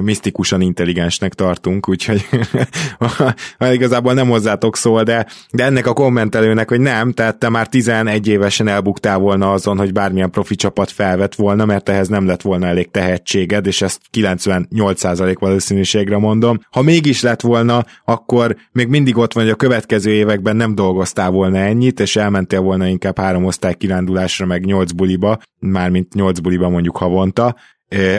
[0.00, 2.28] misztikusan intelligensnek tartunk, úgyhogy
[3.72, 8.28] igazából nem hozzátok szól, de, de ennek a kommentelőnek, hogy nem, tehát te már 11
[8.28, 12.66] évesen elbuktál volna azon, hogy bármilyen profi csapat felvett volna, mert ehhez nem lett volna
[12.66, 16.60] elég tehetséged, és ezt 98% valószínűségre mondom.
[16.70, 21.30] Ha mégis lett volna, akkor még mindig ott van, hogy a következő években nem dolgoztál
[21.30, 26.68] volna ennyit, és elmentél volna inkább három osztály kirándulásra, meg nyolc buliba, mármint nyolc buliba
[26.68, 27.56] mondjuk havonta,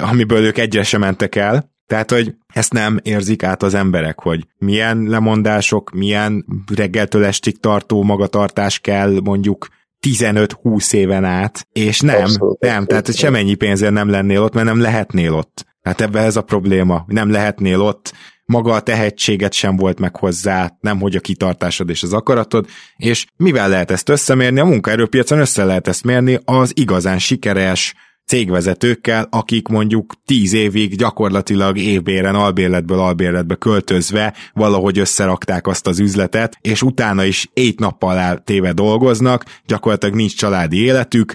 [0.02, 1.70] amiből ők egyre sem mentek el.
[1.88, 6.46] Tehát, hogy ezt nem érzik át az emberek, hogy milyen lemondások, milyen
[6.76, 9.68] reggeltől estig tartó magatartás kell mondjuk
[10.08, 14.66] 15-20 éven át, és nem, abszolút, nem, abszolút, tehát semennyi pénzért nem lennél ott, mert
[14.66, 15.66] nem lehetnél ott.
[15.82, 18.14] Hát ebben ez a probléma, nem lehetnél ott,
[18.52, 23.26] maga a tehetséget sem volt meg hozzá, nem hogy a kitartásod és az akaratod, és
[23.38, 24.60] mivel lehet ezt összemérni?
[24.60, 27.94] A munkaerőpiacon össze lehet ezt mérni az igazán sikeres,
[28.32, 36.58] cégvezetőkkel, akik mondjuk tíz évig gyakorlatilag évbéren, albérletből albérletbe költözve valahogy összerakták azt az üzletet,
[36.62, 41.34] és utána is ét nappal eltéve dolgoznak, gyakorlatilag nincs családi életük,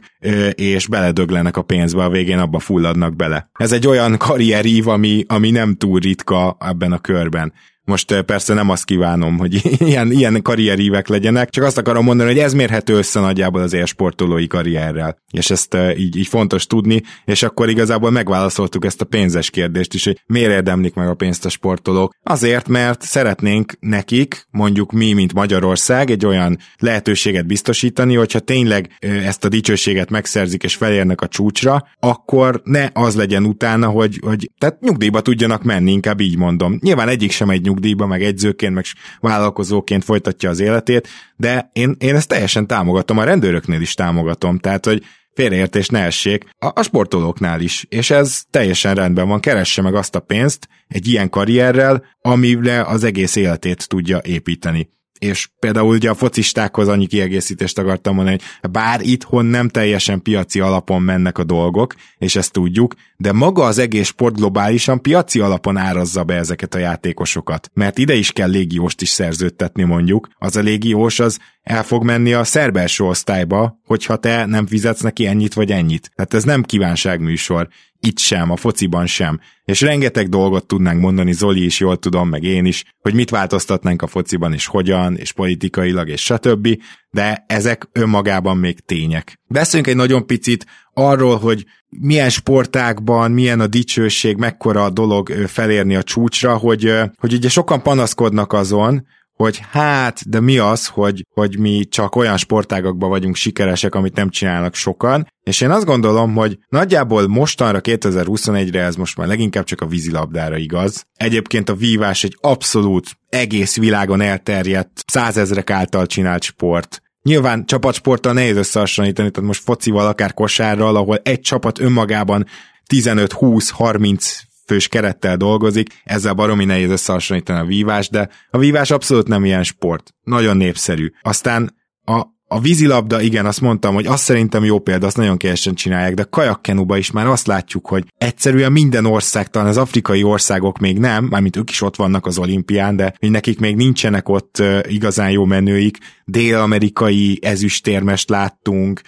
[0.54, 3.50] és beledöglenek a pénzbe, a végén abba fulladnak bele.
[3.54, 7.52] Ez egy olyan karrierív, ami, ami nem túl ritka ebben a körben.
[7.86, 12.28] Most eh, persze nem azt kívánom, hogy ilyen, ilyen karrierívek legyenek, csak azt akarom mondani,
[12.28, 15.18] hogy ez mérhető össze nagyjából az élsportolói karrierrel.
[15.32, 19.94] És ezt eh, így, így fontos tudni, és akkor igazából megválaszoltuk ezt a pénzes kérdést
[19.94, 22.14] is, hogy miért érdemlik meg a pénzt a sportolók.
[22.22, 29.26] Azért, mert szeretnénk nekik, mondjuk mi, mint Magyarország, egy olyan lehetőséget biztosítani, hogyha tényleg eh,
[29.26, 34.50] ezt a dicsőséget megszerzik és felérnek a csúcsra, akkor ne az legyen utána, hogy, hogy
[34.58, 36.78] tehát nyugdíjba tudjanak menni, inkább így mondom.
[36.82, 38.84] Nyilván egyik sem egy nyugdíjba, meg egyzőként, meg
[39.20, 44.84] vállalkozóként folytatja az életét, de én, én ezt teljesen támogatom, a rendőröknél is támogatom, tehát
[44.84, 45.04] hogy
[45.34, 50.14] félreértés ne essék, a, a sportolóknál is, és ez teljesen rendben van, keresse meg azt
[50.14, 56.14] a pénzt egy ilyen karrierrel, amire az egész életét tudja építeni és például ugye a
[56.14, 61.94] focistákhoz annyi kiegészítést akartam mondani, hogy bár itthon nem teljesen piaci alapon mennek a dolgok,
[62.18, 66.78] és ezt tudjuk, de maga az egész sport globálisan piaci alapon árazza be ezeket a
[66.78, 67.70] játékosokat.
[67.74, 70.28] Mert ide is kell légióst is szerződtetni mondjuk.
[70.38, 75.26] Az a légiós az el fog menni a szerbelső osztályba, hogyha te nem fizetsz neki
[75.26, 76.10] ennyit vagy ennyit.
[76.14, 77.68] Tehát ez nem kívánságműsor
[78.06, 79.40] itt sem, a fociban sem.
[79.64, 84.02] És rengeteg dolgot tudnánk mondani, Zoli is jól tudom, meg én is, hogy mit változtatnánk
[84.02, 86.68] a fociban, és hogyan, és politikailag, és stb.,
[87.10, 89.40] de ezek önmagában még tények.
[89.48, 95.96] Beszéljünk egy nagyon picit arról, hogy milyen sportákban, milyen a dicsőség, mekkora a dolog felérni
[95.96, 99.06] a csúcsra, hogy, hogy ugye sokan panaszkodnak azon,
[99.36, 104.30] hogy hát, de mi az, hogy, hogy mi csak olyan sportágakban vagyunk sikeresek, amit nem
[104.30, 109.80] csinálnak sokan, és én azt gondolom, hogy nagyjából mostanra 2021-re ez most már leginkább csak
[109.80, 111.06] a vízilabdára igaz.
[111.16, 117.02] Egyébként a vívás egy abszolút egész világon elterjedt, százezrek által csinált sport.
[117.22, 122.46] Nyilván csapatsporttal nehéz összehasonlítani, tehát most focival, akár kosárral, ahol egy csapat önmagában
[122.92, 129.44] 15-20-30 fős kerettel dolgozik, ezzel baromi nehéz összehasonlítani a vívás, de a vívás abszolút nem
[129.44, 130.14] ilyen sport.
[130.22, 131.10] Nagyon népszerű.
[131.22, 135.74] Aztán a, a vízilabda, igen, azt mondtam, hogy azt szerintem jó példa, azt nagyon kevesen
[135.74, 140.78] csinálják, de kajakkenuba is már azt látjuk, hogy egyszerűen minden ország, talán az afrikai országok
[140.78, 145.30] még nem, mármint ők is ott vannak az olimpián, de nekik még nincsenek ott igazán
[145.30, 145.98] jó menőik.
[146.24, 149.00] Dél-amerikai ezüstérmest láttunk,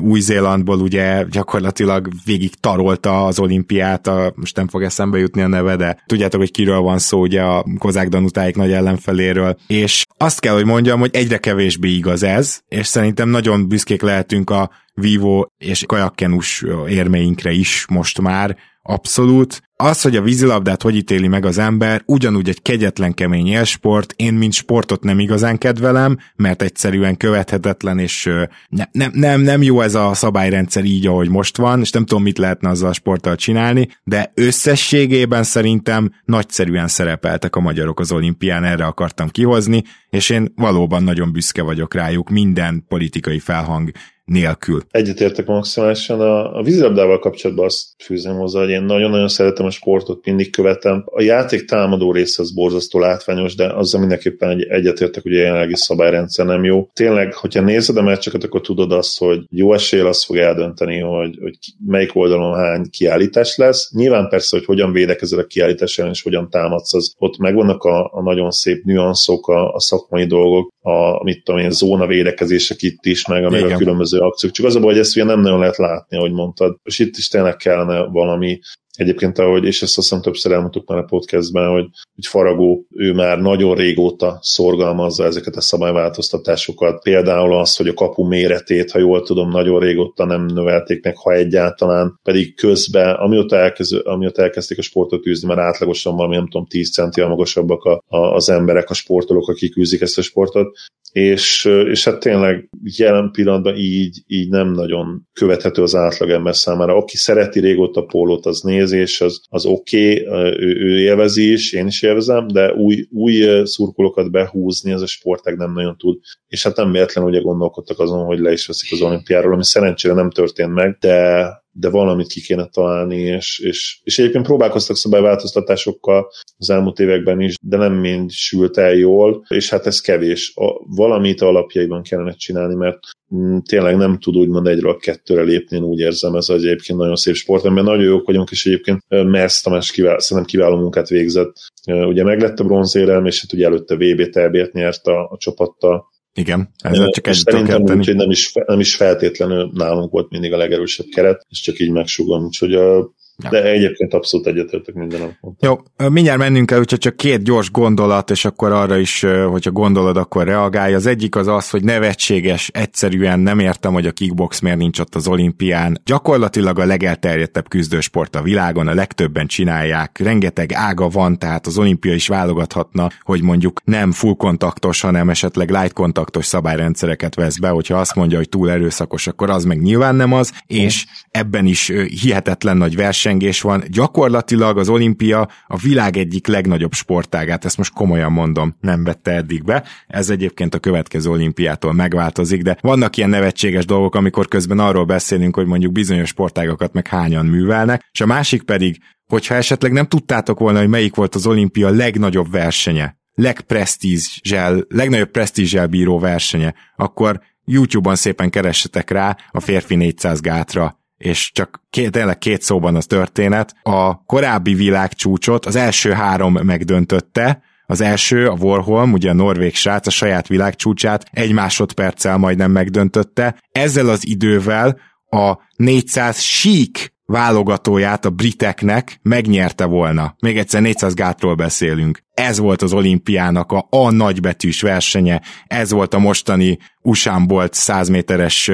[0.00, 5.76] új-Zélandból ugye gyakorlatilag végig tarolta az olimpiát, a, most nem fog eszembe jutni a neve,
[5.76, 10.54] de tudjátok, hogy kiről van szó, ugye a Kozák Danutáik nagy ellenfeléről, és azt kell,
[10.54, 15.84] hogy mondjam, hogy egyre kevésbé igaz ez, és szerintem nagyon büszkék lehetünk a Vivo és
[15.86, 19.62] kajakkenus érmeinkre is most már, abszolút.
[19.76, 24.34] Az, hogy a vízilabdát hogy ítéli meg az ember, ugyanúgy egy kegyetlen kemény élsport, én
[24.34, 28.30] mint sportot nem igazán kedvelem, mert egyszerűen követhetetlen, és
[28.68, 32.22] ne, nem, nem, nem jó ez a szabályrendszer így, ahogy most van, és nem tudom,
[32.22, 38.64] mit lehetne azzal a sporttal csinálni, de összességében szerintem nagyszerűen szerepeltek a magyarok az olimpián,
[38.64, 43.90] erre akartam kihozni, és én valóban nagyon büszke vagyok rájuk, minden politikai felhang
[44.30, 44.82] nélkül.
[44.90, 46.20] Egyetértek maximálisan.
[46.20, 51.02] A, a vízilabdával kapcsolatban azt fűzem hozzá, hogy én nagyon-nagyon szeretem a sportot, mindig követem.
[51.06, 55.76] A játék támadó része az borzasztó látványos, de azzal mindenképpen egy, egyetértek, hogy a jelenlegi
[55.76, 56.88] szabályrendszer nem jó.
[56.92, 61.38] Tényleg, hogyha nézed a meccseket, akkor tudod azt, hogy jó esél azt fog eldönteni, hogy,
[61.40, 63.92] hogy melyik oldalon hány kiállítás lesz.
[63.94, 68.10] Nyilván persze, hogy hogyan védekezel a kiállítás ellen, és hogyan támadsz, az ott megvannak a,
[68.14, 73.06] a nagyon szép nüanszok, a, a szakmai dolgok, a, mit tudom én, zóna védekezések itt
[73.06, 74.52] is, meg, meg a különböző akciók.
[74.52, 76.76] Csak az a baj, hogy ezt ugye nem nagyon lehet látni, ahogy mondtad.
[76.82, 78.58] És itt is tényleg kellene valami
[79.00, 83.12] Egyébként, ahogy, és ezt azt hiszem többször elmondtuk már a podcastben, hogy, hogy Faragó, ő
[83.12, 87.02] már nagyon régóta szorgalmazza ezeket a szabályváltoztatásokat.
[87.02, 91.32] Például az, hogy a kapu méretét, ha jól tudom, nagyon régóta nem növelték meg, ha
[91.32, 96.66] egyáltalán, pedig közben, amióta, elkezd, amióta elkezdték a sportot űzni, már átlagosan valami, nem tudom,
[96.66, 100.76] 10 centi magasabbak a, a, az emberek, a sportolók, akik űzik ezt a sportot,
[101.12, 106.96] és, és hát tényleg jelen pillanatban így, így nem nagyon követhető az átlagember számára.
[106.96, 111.86] Aki szereti régóta pólót, az nézés, az, az oké, okay, ő, ő élvezi is, én
[111.86, 116.18] is élvezem, de új, új szurkolókat behúzni, ez a sportág nem nagyon tud.
[116.46, 120.14] És hát nem véletlenül ugye gondolkodtak azon, hogy le is veszik az olimpiáról, ami szerencsére
[120.14, 126.28] nem történt meg, de de valamit ki kéne találni, és, és, és egyébként próbálkoztak szabályváltoztatásokkal
[126.58, 130.52] az elmúlt években is, de nem mind sült el jól, és hát ez kevés.
[130.54, 132.98] A, valamit alapjaiban kellene csinálni, mert
[133.34, 137.34] mm, tényleg nem tud úgymond egyről kettőre lépni, én úgy érzem, ez egyébként nagyon szép
[137.34, 141.52] sport, mert nagyon jók vagyunk, és egyébként Mersz Tamás kivál, szerintem kiváló munkát végzett.
[141.86, 147.10] Ugye meglett a bronzérelm, és hát ugye előtte VB-t nyert a, a csapattal, igen, ezzel
[147.10, 151.06] csak egy Szerintem úgy, hogy nem is, nem is feltétlenül nálunk volt mindig a legerősebb
[151.06, 153.10] keret, és csak így megsugom, úgyhogy a.
[153.50, 155.38] De egyébként abszolút egyetértek mindenem.
[155.60, 155.78] Jó,
[156.08, 160.44] mindjárt mennünk el, úgyhogy csak két gyors gondolat, és akkor arra is, hogyha gondolod, akkor
[160.44, 160.94] reagálj.
[160.94, 165.14] Az egyik az az, hogy nevetséges, egyszerűen nem értem, hogy a kickbox miért nincs ott
[165.14, 166.00] az olimpián.
[166.04, 172.14] Gyakorlatilag a legelterjedtebb küzdősport a világon, a legtöbben csinálják, rengeteg ága van, tehát az olimpia
[172.14, 177.98] is válogathatna, hogy mondjuk nem full kontaktos, hanem esetleg light kontaktos szabályrendszereket vesz be, hogyha
[177.98, 182.76] azt mondja, hogy túl erőszakos, akkor az meg nyilván nem az, és ebben is hihetetlen
[182.76, 183.82] nagy verseny, versengés van.
[183.88, 189.64] Gyakorlatilag az olimpia a világ egyik legnagyobb sportágát, ezt most komolyan mondom, nem vette eddig
[189.64, 189.84] be.
[190.06, 195.54] Ez egyébként a következő olimpiától megváltozik, de vannak ilyen nevetséges dolgok, amikor közben arról beszélünk,
[195.54, 200.58] hogy mondjuk bizonyos sportágakat meg hányan művelnek, és a másik pedig, hogyha esetleg nem tudtátok
[200.58, 208.16] volna, hogy melyik volt az olimpia legnagyobb versenye, legpresztízsel, legnagyobb presztízsel bíró versenye, akkor YouTube-on
[208.16, 213.74] szépen keressetek rá a férfi 400 gátra és csak két, tényleg két szóban az történet.
[213.82, 220.06] A korábbi világcsúcsot az első három megdöntötte, az első, a Warholm, ugye a norvég srác
[220.06, 223.62] a saját világcsúcsát egy másodperccel majdnem megdöntötte.
[223.72, 224.98] Ezzel az idővel
[225.30, 230.34] a 400 sík válogatóját a briteknek megnyerte volna.
[230.38, 236.14] Még egyszer 400 gátról beszélünk ez volt az olimpiának a, a nagybetűs versenye, ez volt
[236.14, 238.70] a mostani usa volt 100 méteres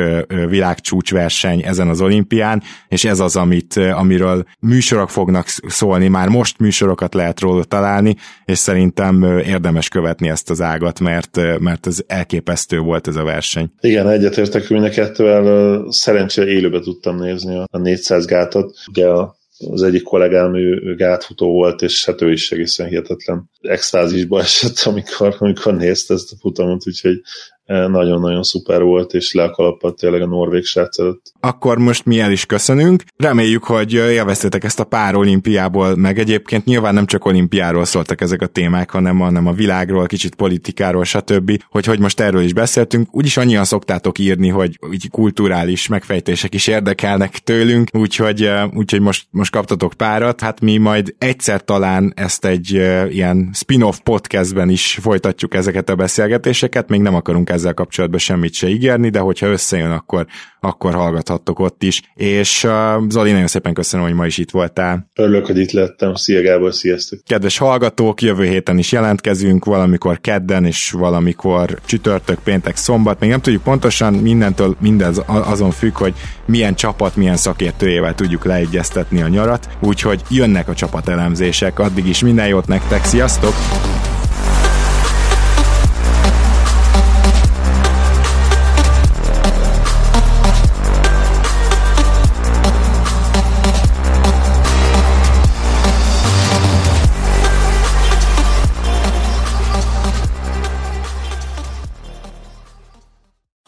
[0.48, 7.14] világcsúcsverseny ezen az olimpián, és ez az, amit, amiről műsorok fognak szólni, már most műsorokat
[7.14, 13.08] lehet róla találni, és szerintem érdemes követni ezt az ágat, mert, mert ez elképesztő volt
[13.08, 13.70] ez a verseny.
[13.80, 19.82] Igen, egyetértek mind a kettővel, szerencsére élőbe tudtam nézni a 400 gátot, ugye a az
[19.82, 25.36] egyik kollégám, ő, ő gátfutó volt, és hát ő is egészen hihetetlen extázisba esett, amikor,
[25.38, 27.22] amikor nézte ezt a futamot, úgyhogy
[27.66, 31.32] nagyon-nagyon szuper volt, és le a tényleg a norvég srác előtt.
[31.40, 33.02] Akkor most mi el is köszönünk.
[33.16, 38.42] Reméljük, hogy élveztétek ezt a pár olimpiából, meg egyébként nyilván nem csak olimpiáról szóltak ezek
[38.42, 41.62] a témák, hanem, hanem a világról, kicsit politikáról, stb.
[41.68, 43.08] Hogy, hogy most erről is beszéltünk.
[43.10, 49.52] Úgyis annyian szoktátok írni, hogy úgy kulturális megfejtések is érdekelnek tőlünk, úgyhogy, úgyhogy most, most
[49.52, 50.40] kaptatok párat.
[50.40, 52.70] Hát mi majd egyszer talán ezt egy
[53.10, 58.68] ilyen spin-off podcastben is folytatjuk ezeket a beszélgetéseket, még nem akarunk ezzel kapcsolatban semmit se
[58.68, 60.26] ígérni, de hogyha összejön, akkor,
[60.60, 62.02] akkor hallgathattok ott is.
[62.14, 62.70] És uh,
[63.08, 65.10] Zoli, nagyon szépen köszönöm, hogy ma is itt voltál.
[65.14, 66.14] Örülök, hogy itt lettem.
[66.14, 67.20] Szia Gábor, sziasztok!
[67.26, 73.20] Kedves hallgatók, jövő héten is jelentkezünk, valamikor kedden, és valamikor csütörtök, péntek, szombat.
[73.20, 76.14] Még nem tudjuk pontosan, mindentől mindez azon függ, hogy
[76.46, 81.78] milyen csapat, milyen szakértőjével tudjuk leegyeztetni a nyarat, úgyhogy jönnek a csapatelemzések.
[81.78, 83.54] Addig is minden jót nektek, sziasztok!